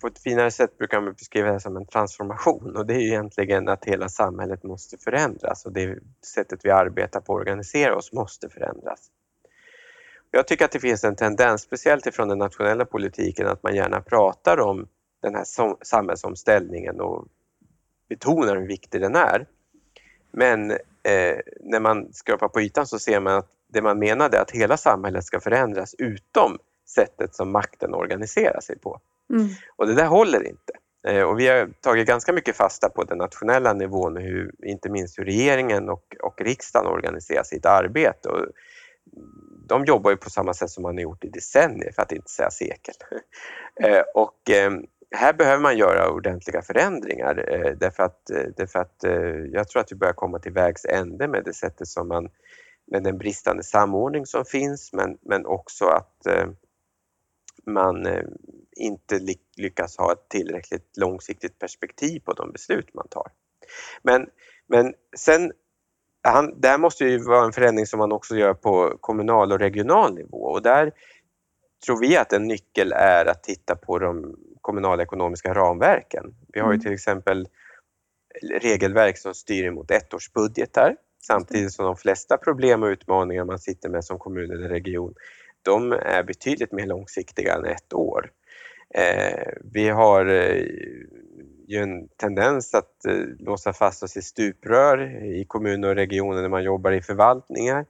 [0.00, 3.08] på ett finare sätt brukar man beskriva det som en transformation och det är ju
[3.08, 5.98] egentligen att hela samhället måste förändras och det
[6.34, 9.10] sättet vi arbetar på och organiserar oss måste förändras.
[10.30, 14.00] Jag tycker att det finns en tendens, speciellt ifrån den nationella politiken, att man gärna
[14.00, 14.88] pratar om
[15.22, 15.44] den här
[15.84, 17.26] samhällsomställningen och
[18.08, 19.46] betonar hur viktig den är.
[20.30, 24.42] Men eh, när man skrapar på ytan så ser man att det man menade är
[24.42, 29.00] att hela samhället ska förändras utom sättet som makten organiserar sig på.
[29.30, 29.48] Mm.
[29.76, 30.72] Och det där håller inte.
[31.08, 35.18] Eh, och vi har tagit ganska mycket fasta på den nationella nivån, hur, inte minst
[35.18, 38.28] hur regeringen och, och riksdagen organiserar sitt arbete.
[38.28, 38.46] Och
[39.68, 42.30] de jobbar ju på samma sätt som man har gjort i decennier, för att inte
[42.30, 42.94] säga sekel.
[43.80, 44.04] Mm.
[44.14, 44.72] och eh,
[45.16, 47.34] här behöver man göra ordentliga förändringar
[47.80, 48.20] därför att,
[48.56, 49.04] därför att
[49.52, 52.28] jag tror att vi börjar komma till vägs ände med det sättet som man
[52.86, 56.26] med den bristande samordning som finns men, men också att
[57.66, 58.06] man
[58.76, 59.20] inte
[59.56, 63.26] lyckas ha ett tillräckligt långsiktigt perspektiv på de beslut man tar.
[64.02, 64.26] Men,
[64.66, 65.52] men sen,
[66.22, 69.58] han, det här måste ju vara en förändring som man också gör på kommunal och
[69.58, 70.92] regional nivå och där
[71.86, 76.34] tror vi att en nyckel är att titta på de kommunala ekonomiska ramverken.
[76.52, 76.80] Vi har ju mm.
[76.80, 77.48] till exempel
[78.60, 80.96] regelverk som styr emot ettårsbudgetar
[81.26, 85.14] samtidigt som de flesta problem och utmaningar man sitter med som kommun eller region
[85.64, 88.30] de är betydligt mer långsiktiga än ett år.
[88.94, 90.64] Eh, vi har eh,
[91.66, 96.48] ju en tendens att eh, låsa fast oss i stuprör i kommuner och regioner när
[96.48, 97.86] man jobbar i förvaltningar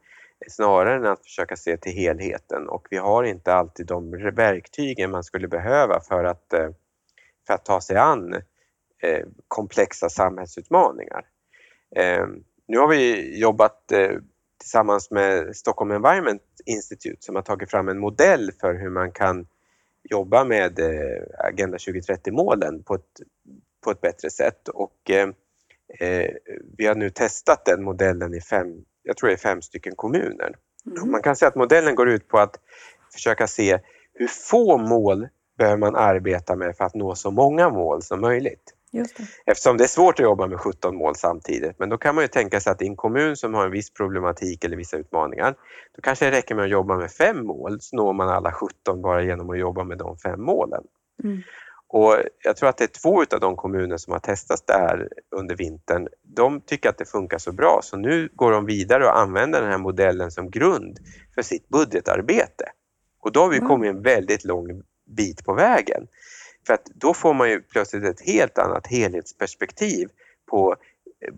[0.48, 5.24] snarare än att försöka se till helheten och vi har inte alltid de verktygen man
[5.24, 6.70] skulle behöva för att, eh,
[7.46, 8.34] för att ta sig an
[9.02, 11.24] eh, komplexa samhällsutmaningar.
[11.96, 12.26] Eh,
[12.66, 13.92] nu har vi jobbat
[14.64, 19.46] tillsammans med Stockholm Environment Institute som har tagit fram en modell för hur man kan
[20.10, 23.20] jobba med eh, Agenda 2030-målen på ett,
[23.84, 24.68] på ett bättre sätt.
[24.68, 25.28] Och, eh,
[26.00, 26.30] eh,
[26.76, 30.56] vi har nu testat den modellen i fem, jag tror det är fem stycken kommuner.
[30.86, 31.10] Mm.
[31.10, 32.60] Man kan säga att modellen går ut på att
[33.12, 33.78] försöka se
[34.14, 38.73] hur få mål behöver man arbeta med för att nå så många mål som möjligt.
[38.94, 39.26] Det.
[39.46, 41.78] Eftersom det är svårt att jobba med 17 mål samtidigt.
[41.78, 43.90] Men då kan man ju tänka sig att i en kommun som har en viss
[43.90, 45.54] problematik eller vissa utmaningar,
[45.96, 49.02] då kanske det räcker med att jobba med fem mål så når man alla 17
[49.02, 50.82] bara genom att jobba med de fem målen.
[51.24, 51.42] Mm.
[51.88, 55.08] Och jag tror att det är två av de kommuner som har testat det här
[55.30, 56.08] under vintern.
[56.22, 59.70] De tycker att det funkar så bra så nu går de vidare och använder den
[59.70, 60.98] här modellen som grund
[61.34, 62.64] för sitt budgetarbete.
[63.20, 66.06] Och då har vi kommit en väldigt lång bit på vägen.
[66.66, 70.08] För att då får man ju plötsligt ett helt annat helhetsperspektiv
[70.50, 70.76] på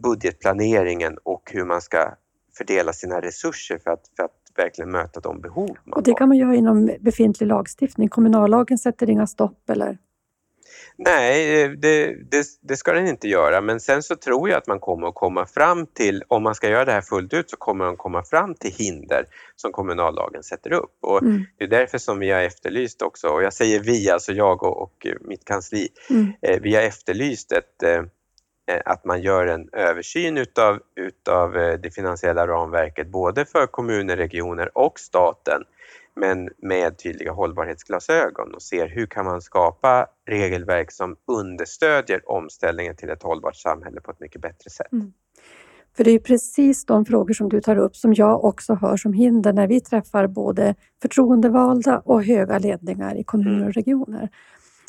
[0.02, 2.14] budgetplaneringen och hur man ska
[2.58, 5.96] fördela sina resurser för att, för att verkligen möta de behov man har.
[5.96, 8.08] Och det kan man göra inom befintlig lagstiftning?
[8.08, 9.98] Kommunallagen sätter inga stopp eller?
[10.98, 14.80] Nej, det, det, det, ska den inte göra men sen så tror jag att man
[14.80, 17.84] kommer att komma fram till, om man ska göra det här fullt ut så kommer
[17.84, 19.24] man komma fram till hinder
[19.56, 20.96] som kommunallagen sätter upp.
[21.00, 21.44] Och mm.
[21.58, 24.82] Det är därför som vi har efterlyst också, och jag säger vi, alltså jag och,
[24.82, 26.32] och mitt kansli, mm.
[26.42, 28.04] eh, vi har efterlyst ett, eh,
[28.76, 34.16] eh att man gör en översyn utav, utav eh, det finansiella ramverket både för kommuner,
[34.16, 35.62] regioner och staten
[36.16, 43.10] men med tydliga hållbarhetsglasögon och ser hur kan man skapa regelverk som understödjer omställningen till
[43.10, 44.92] ett hållbart samhälle på ett mycket bättre sätt.
[44.92, 45.12] Mm.
[45.96, 49.12] För det är precis de frågor som du tar upp som jag också hör som
[49.12, 54.30] hinder när vi träffar både förtroendevalda och höga ledningar i kommuner och regioner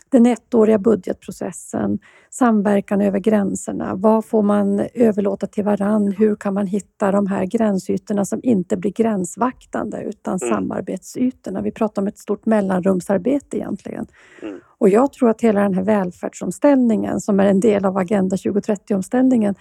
[0.09, 1.99] den ettåriga budgetprocessen,
[2.29, 3.95] samverkan över gränserna.
[3.95, 6.11] Vad får man överlåta till varann?
[6.11, 10.53] Hur kan man hitta de här gränsytorna som inte blir gränsvaktande utan mm.
[10.53, 11.61] samarbetsytorna?
[11.61, 14.07] Vi pratar om ett stort mellanrumsarbete egentligen.
[14.41, 14.59] Mm.
[14.77, 19.55] Och jag tror att hela den här välfärdsomställningen som är en del av Agenda 2030-omställningen,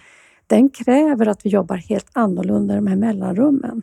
[0.47, 3.81] den kräver att vi jobbar helt annorlunda i de här mellanrummen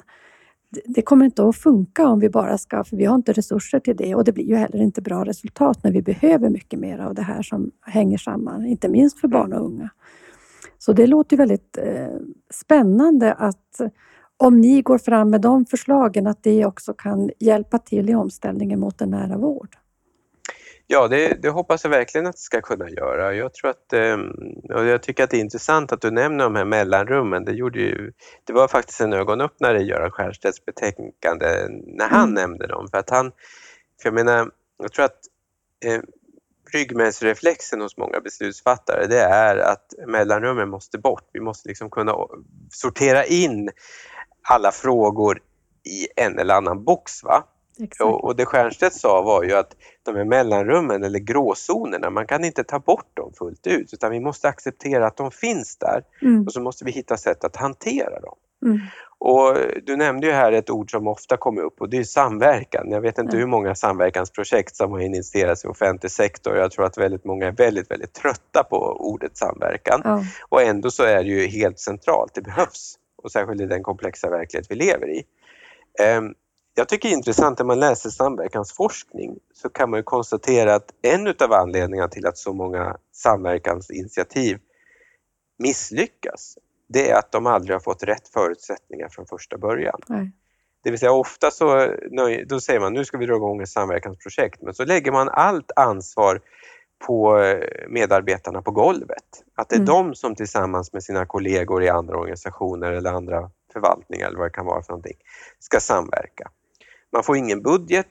[0.84, 3.96] det kommer inte att funka om vi bara ska, för vi har inte resurser till
[3.96, 7.14] det och det blir ju heller inte bra resultat när vi behöver mycket mer av
[7.14, 9.90] det här som hänger samman, inte minst för barn och unga.
[10.78, 12.16] Så det låter väldigt eh,
[12.50, 13.80] spännande att
[14.36, 18.80] om ni går fram med de förslagen, att det också kan hjälpa till i omställningen
[18.80, 19.76] mot en nära vård.
[20.86, 23.34] Ja, det, det, hoppas jag verkligen att det ska kunna göra.
[23.34, 24.30] Jag, tror att, ehm,
[24.74, 27.44] och jag tycker att det är intressant att du nämner de här mellanrummen.
[27.44, 28.12] Det, gjorde ju,
[28.44, 31.46] det var faktiskt en ögonöppnare i Göran Stiernstedts betänkande
[31.86, 32.34] när han mm.
[32.34, 32.88] nämnde dem.
[32.90, 33.32] För att han,
[34.02, 35.20] för jag menar, jag tror att
[35.84, 36.00] eh,
[36.72, 41.28] ryggmärgsreflexen hos många beslutsfattare det är att mellanrummen måste bort.
[41.32, 42.14] Vi måste liksom kunna
[42.70, 43.70] sortera in
[44.42, 45.40] alla frågor
[45.84, 47.22] i en eller annan box.
[47.22, 47.44] Va?
[48.00, 52.44] Och, och, det Stiernstedt sa var ju att de här mellanrummen eller gråzonerna, man kan
[52.44, 56.46] inte ta bort dem fullt ut utan vi måste acceptera att de finns där mm.
[56.46, 58.36] och så måste vi hitta sätt att hantera dem.
[58.64, 58.80] Mm.
[59.18, 62.90] Och du nämnde ju här ett ord som ofta kommer upp och det är samverkan.
[62.90, 63.40] Jag vet inte mm.
[63.40, 66.56] hur många samverkansprojekt som har initierats i offentlig sektor.
[66.56, 70.02] Jag tror att väldigt många är väldigt, väldigt trötta på ordet samverkan.
[70.04, 70.24] Mm.
[70.48, 72.94] Och ändå så är det ju helt centralt, det behövs.
[73.22, 75.24] Och särskilt i den komplexa verklighet vi lever i.
[76.18, 76.34] Um,
[76.74, 81.26] jag tycker det är intressant när man läser samverkansforskning så kan man konstatera att en
[81.26, 84.58] utav anledningarna till att så många samverkansinitiativ
[85.58, 86.58] misslyckas
[86.88, 90.00] det är att de aldrig har fått rätt förutsättningar från första början.
[90.08, 90.32] Nej.
[90.82, 91.94] Det vill säga ofta så
[92.46, 95.70] då säger man nu ska vi dra igång ett samverkansprojekt men så lägger man allt
[95.76, 96.40] ansvar
[97.06, 99.44] på eh, medarbetarna på golvet.
[99.54, 99.86] Att det är mm.
[99.86, 104.54] de som tillsammans med sina kollegor i andra organisationer eller andra förvaltningar eller vad det
[104.54, 105.16] kan vara för någonting
[105.58, 106.50] ska samverka.
[107.14, 108.06] Man får ingen budget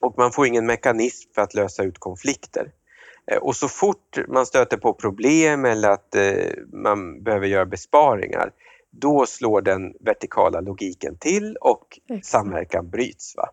[0.00, 2.72] och man får ingen mekanism för att lösa ut konflikter.
[3.30, 8.52] Eh, och så fort man stöter på problem eller att eh, man behöver göra besparingar,
[8.90, 12.26] då slår den vertikala logiken till och Exakt.
[12.26, 13.36] samverkan bryts.
[13.36, 13.48] Va?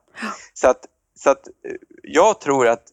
[0.54, 0.86] Så, att,
[1.16, 2.84] så att eh, jag tror att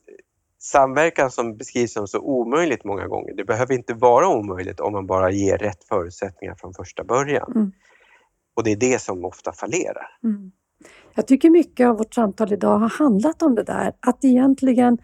[0.58, 5.06] samverkan som beskrivs som så omöjligt många gånger, det behöver inte vara omöjligt om man
[5.06, 7.52] bara ger rätt förutsättningar från första början.
[7.54, 7.72] Mm.
[8.54, 10.18] Och det är det som ofta fallerar.
[10.24, 10.52] Mm.
[11.16, 14.98] Jag tycker mycket av vårt samtal idag har handlat om det där, att egentligen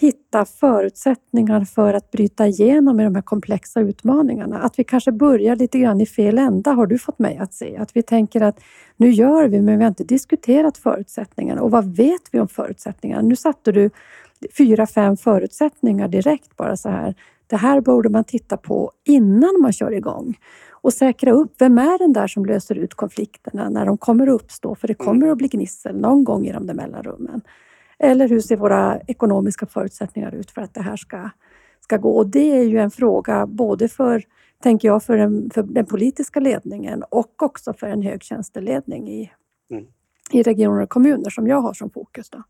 [0.00, 4.58] hitta förutsättningar för att bryta igenom i de här komplexa utmaningarna.
[4.58, 7.76] Att vi kanske börjar lite grann i fel ända har du fått mig att se.
[7.76, 8.60] Att vi tänker att
[8.96, 11.62] nu gör vi, men vi har inte diskuterat förutsättningarna.
[11.62, 13.22] Och vad vet vi om förutsättningarna?
[13.22, 13.90] Nu satte du
[14.58, 17.14] fyra, fem förutsättningar direkt bara så här.
[17.46, 20.36] Det här borde man titta på innan man kör igång
[20.82, 24.34] och säkra upp, vem är den där som löser ut konflikterna när de kommer att
[24.34, 24.74] uppstå?
[24.74, 25.06] För det mm.
[25.06, 27.40] kommer att bli gnissel någon gång i de där mellanrummen.
[27.98, 31.30] Eller hur ser våra ekonomiska förutsättningar ut för att det här ska,
[31.80, 32.16] ska gå?
[32.16, 34.22] Och det är ju en fråga både för,
[34.62, 39.30] tänker jag, för den, för den politiska ledningen och också för en högtjänsteledning i,
[39.70, 39.84] mm.
[40.30, 42.30] i regioner och kommuner som jag har som fokus.
[42.30, 42.42] Då.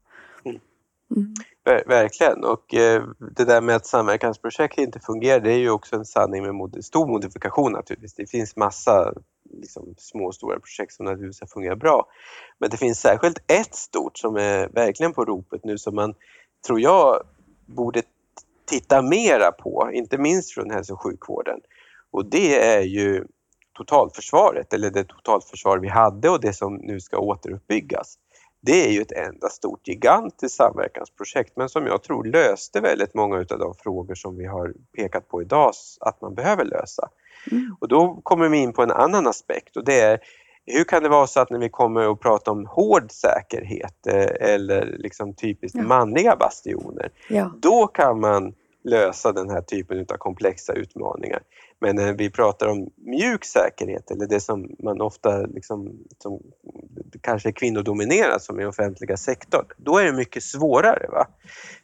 [1.16, 1.34] Mm.
[1.64, 3.04] Ver verkligen och eh,
[3.36, 6.84] det där med att samverkansprojekt inte fungerar det är ju också en sanning med mod
[6.84, 8.14] stor modifikation naturligtvis.
[8.14, 9.14] Det finns massa
[9.50, 12.06] liksom, små och stora projekt som naturligtvis har fungerat bra.
[12.58, 16.14] Men det finns särskilt ett stort som är verkligen på ropet nu som man,
[16.66, 17.22] tror jag,
[17.66, 18.02] borde
[18.64, 21.60] titta mera på, inte minst från hälso och sjukvården.
[22.10, 23.24] Och det är ju
[23.72, 28.18] totalförsvaret, eller det totalförsvar vi hade och det som nu ska återuppbyggas
[28.62, 33.36] det är ju ett enda stort gigantiskt samverkansprojekt men som jag tror löste väldigt många
[33.36, 37.08] av de frågor som vi har pekat på idag att man behöver lösa.
[37.50, 37.76] Mm.
[37.80, 40.20] Och då kommer vi in på en annan aspekt och det är
[40.66, 44.52] hur kan det vara så att när vi kommer att prata om hård säkerhet eh,
[44.52, 45.84] eller liksom typiskt ja.
[45.84, 47.52] manliga bastioner, ja.
[47.62, 48.54] då kan man
[48.84, 51.42] lösa den här typen av komplexa utmaningar.
[51.80, 56.42] Men när vi pratar om mjuk säkerhet eller det som man ofta liksom, som
[57.20, 61.08] kanske är kvinnodominerat som i offentliga sektorn, då är det mycket svårare.
[61.08, 61.26] Va?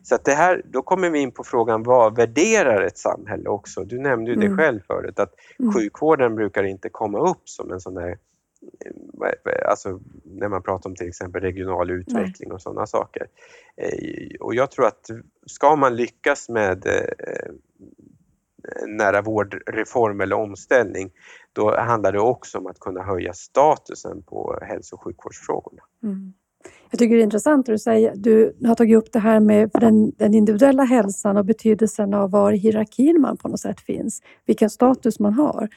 [0.03, 3.85] Så att det här, då kommer vi in på frågan vad värderar ett samhälle också?
[3.85, 4.51] Du nämnde ju mm.
[4.51, 5.73] det själv förut att mm.
[5.73, 8.19] sjukvården brukar inte komma upp som en sån där
[9.69, 12.55] alltså när man pratar om till exempel regional utveckling Nej.
[12.55, 13.27] och sådana saker.
[13.77, 15.11] Eh, och jag tror att
[15.47, 17.53] ska man lyckas med eh,
[18.87, 21.11] nära vårdreform eller omställning,
[21.53, 25.83] då handlar det också om att kunna höja statusen på hälso och sjukvårdsfrågorna.
[26.03, 26.33] Mm.
[26.91, 29.71] Jag tycker det är intressant att du säger, du har tagit upp det här med
[29.73, 34.23] den, den, individuella hälsan och betydelsen av var i hierarkin man på något sätt finns,
[34.47, 35.69] vilken status man har.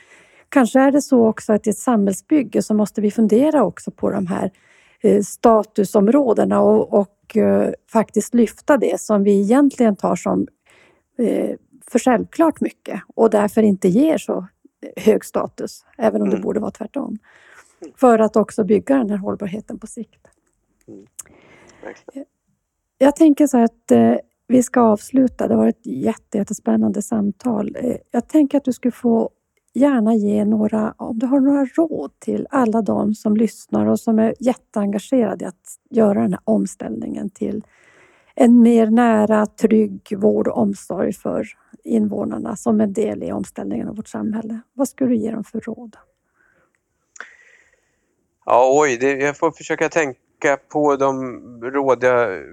[0.51, 4.09] Kanske är det så också att i ett samhällsbygge så måste vi fundera också på
[4.11, 4.51] de här
[5.01, 10.47] eh, statusområdena och, och eh, faktiskt lyfta det som vi egentligen tar som
[11.17, 11.55] eh,
[11.87, 14.47] för självklart mycket och därför inte ger så
[14.95, 16.39] hög status, även om mm.
[16.39, 17.17] det borde vara tvärtom.
[17.95, 20.27] För att också bygga den här hållbarheten på sikt.
[20.87, 21.05] Mm.
[22.97, 24.15] Jag tänker så att eh,
[24.47, 25.47] vi ska avsluta.
[25.47, 27.77] Det har varit ett jättespännande samtal.
[28.11, 29.29] Jag tänker att du skulle få
[29.73, 34.19] gärna ge några, om du har några råd till alla de som lyssnar och som
[34.19, 37.63] är jätteengagerade i att göra den här omställningen till
[38.35, 41.47] en mer nära, trygg vård och omsorg för
[41.83, 44.59] invånarna som en del i omställningen av vårt samhälle.
[44.73, 45.95] Vad skulle du ge dem för råd?
[48.45, 52.43] Ja, oj, det, jag får försöka tänka på de råd jag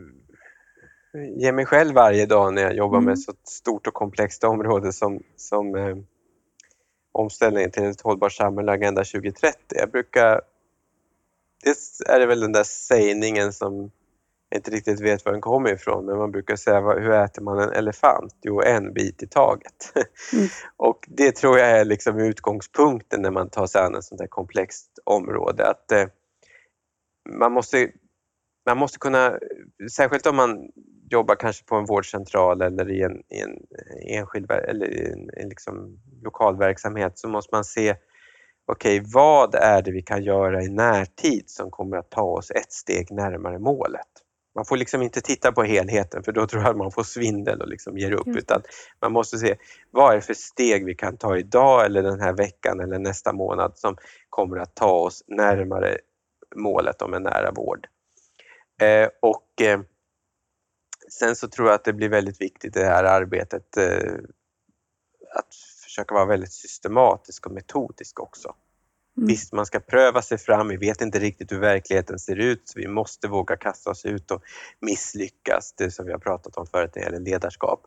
[1.36, 3.04] ge mig själv varje dag när jag jobbar Mm.
[3.06, 5.96] med så stort och komplext område som, som eh,
[7.18, 9.58] omställningen till ett hållbart samhälle, Agenda 2030.
[9.68, 10.40] Jag brukar...
[11.64, 13.90] Dels är det väl den där sägningen som
[14.50, 17.58] jag inte riktigt vet var den kommer ifrån, men man brukar säga hur äter man
[17.58, 18.36] en elefant?
[18.42, 19.92] Jo, en bit i taget.
[20.32, 20.48] Mm.
[20.76, 24.28] och det tror jag är liksom utgångspunkten när man tar sig an ett sånt här
[24.28, 25.66] komplext område.
[25.66, 26.06] Att eh,
[27.28, 27.90] man måste
[28.68, 29.38] man måste kunna,
[29.90, 30.68] särskilt om man
[31.10, 33.56] jobbar kanske på en vårdcentral eller i en, i en
[34.18, 37.96] enskild eller i en, en liksom lokal verksamhet så måste man se
[38.66, 42.72] okej, vad är det vi kan göra i närtid som kommer att ta oss ett
[42.72, 44.08] steg närmare målet?
[44.54, 47.60] Man får liksom inte titta på helheten för då tror jag att man får svindel
[47.60, 48.38] och liksom ger upp det.
[48.38, 48.62] utan
[49.00, 49.56] man måste se
[49.90, 53.32] vad är det för steg vi kan ta idag eller den här veckan eller nästa
[53.32, 53.96] månad som
[54.28, 55.98] kommer att ta oss närmare
[56.56, 57.86] målet om en nära vård.
[58.82, 59.80] Eh, och eh,
[61.10, 64.14] sen så tror jag att det blir väldigt viktigt i det här arbetet eh,
[65.34, 65.54] att
[65.84, 68.54] försöka vara väldigt systematisk och metodisk också.
[69.16, 69.26] Mm.
[69.26, 72.78] Visst, man ska pröva sig fram, vi vet inte riktigt hur verkligheten ser ut så
[72.78, 74.42] vi måste våga kasta oss ut och
[74.80, 77.86] misslyckas, det som vi har pratat om förut när det gäller ledarskap.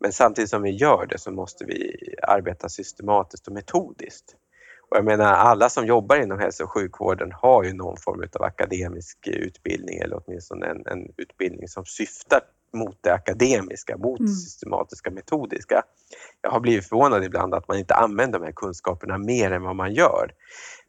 [0.00, 4.36] Men samtidigt som vi gör det så måste vi arbeta systematiskt och metodiskt.
[4.94, 8.42] Och jag menar alla som jobbar inom hälso och sjukvården har ju någon form av
[8.42, 12.40] akademisk utbildning eller åtminstone en, en utbildning som syftar
[12.74, 14.32] mot det akademiska, mot Mm.
[14.32, 15.82] systematiska, metodiska.
[16.40, 19.76] Jag har blivit förvånad ibland att man inte använder de här kunskaperna mer än vad
[19.76, 20.30] man gör.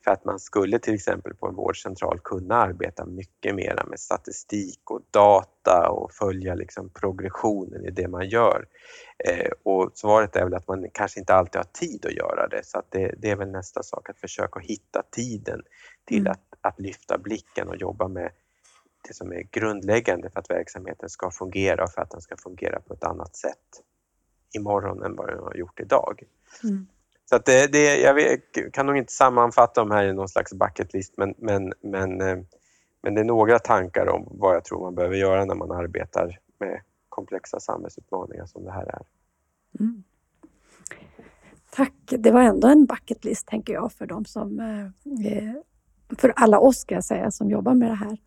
[0.03, 4.91] För att man skulle till exempel på en vårdcentral kunna arbeta mycket mer med statistik
[4.91, 8.65] och data och följa liksom progressionen i det man gör.
[9.25, 12.65] Eh, och svaret är väl att man kanske inte alltid har tid att göra det
[12.65, 15.61] så det, det är väl nästa sak att försöka hitta tiden
[16.05, 16.31] till Mm.
[16.31, 18.31] att, att lyfta blicken och jobba med
[19.07, 22.79] det som är grundläggande för att verksamheten ska fungera och för att den ska fungera
[22.79, 23.81] på ett annat sätt
[24.55, 26.23] imorgon än vad den har gjort idag.
[26.63, 26.87] Mm.
[27.29, 30.53] Så att det, det, jag vet, kan nog inte sammanfatta dem här i någon slags
[30.53, 32.37] bucket list men, men, men, eh,
[33.01, 36.39] men det är några tankar om vad jag tror man behöver göra när man arbetar
[36.59, 39.01] med komplexa samhällsutmaningar som det här är.
[39.79, 40.03] Mm.
[41.69, 41.93] Tack.
[42.05, 45.51] Det var ändå en bucket list tänker jag för de som eh,
[46.17, 48.17] för alla oss ska jag säga som jobbar med det här.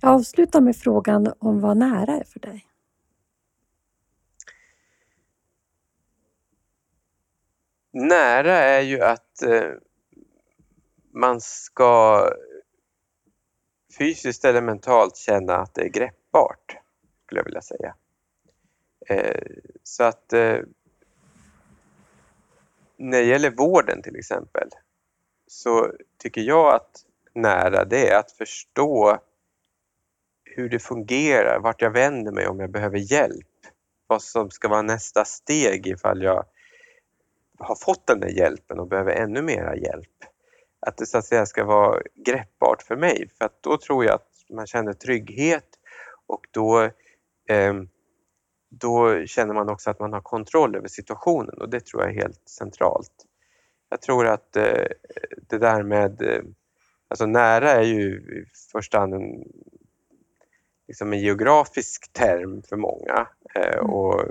[0.00, 2.64] Jag avslutar med frågan om vad nära är för dig.
[7.90, 9.72] Nära är ju att eh,
[11.12, 12.22] man ska
[13.98, 16.76] fysiskt eller mentalt känna att det är greppbart,
[17.24, 17.94] skulle jag vilja säga.
[19.08, 19.42] Eh,
[19.82, 20.58] så att eh,
[22.96, 24.68] när det gäller vården till exempel
[25.46, 29.18] så tycker jag att nära det är att förstå
[30.58, 33.46] hur det fungerar, vart jag vänder mig om jag behöver hjälp,
[34.06, 36.44] vad som ska vara nästa steg ifall jag
[37.58, 40.24] har fått den där hjälpen och behöver ännu mera hjälp.
[40.86, 44.14] Att det så att säga ska vara greppbart för mig för att då tror jag
[44.14, 45.68] att man känner trygghet
[46.26, 46.82] och då,
[47.48, 47.74] eh,
[48.70, 52.20] då känner man också att man har kontroll över situationen och det tror jag är
[52.20, 53.24] helt centralt.
[53.88, 54.86] Jag tror att eh,
[55.48, 56.42] det där med, eh,
[57.08, 59.44] alltså nära är ju i första hand en,
[60.88, 63.90] liksom en geografisk term för många eh, Mm.
[63.90, 64.24] och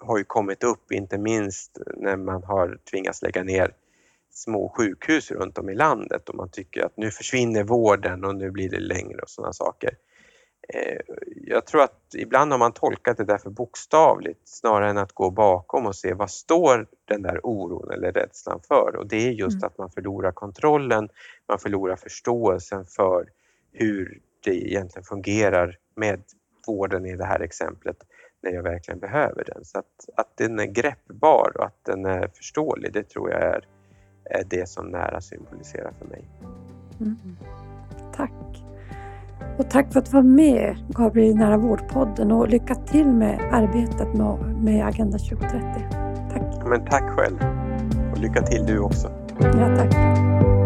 [0.00, 3.74] har ju kommit upp inte minst när man har tvingats lägga ner
[4.30, 8.50] små sjukhus runt om i landet och man tycker att nu försvinner vården och nu
[8.50, 9.90] blir det längre och sådana saker.
[10.68, 10.98] Eh,
[11.46, 15.30] Jag tror att ibland har man tolkat det där för bokstavligt snarare än att gå
[15.30, 19.56] bakom och se vad står den där oron eller rädslan för och det är just
[19.56, 19.66] Mm.
[19.66, 21.08] att man förlorar kontrollen,
[21.48, 23.26] man förlorar förståelsen för
[23.72, 26.22] hur det egentligen fungerar med
[26.66, 27.96] vården i det här exemplet
[28.42, 29.64] när jag verkligen behöver den.
[29.64, 33.64] Så att, att den är greppbar och att den är förståelig, det tror jag är,
[34.24, 36.24] är det som nära symboliserar för mig.
[37.00, 37.16] Mm.
[38.16, 38.64] Tack.
[39.58, 43.40] Och tack för att du var med Gabriel i Nära vårdpodden och lycka till med
[43.52, 45.58] arbetet med, med Agenda 2030.
[46.32, 46.68] Tack.
[46.68, 47.38] Men tack själv
[48.12, 49.12] och lycka till du också.
[49.40, 50.61] Ja, tack.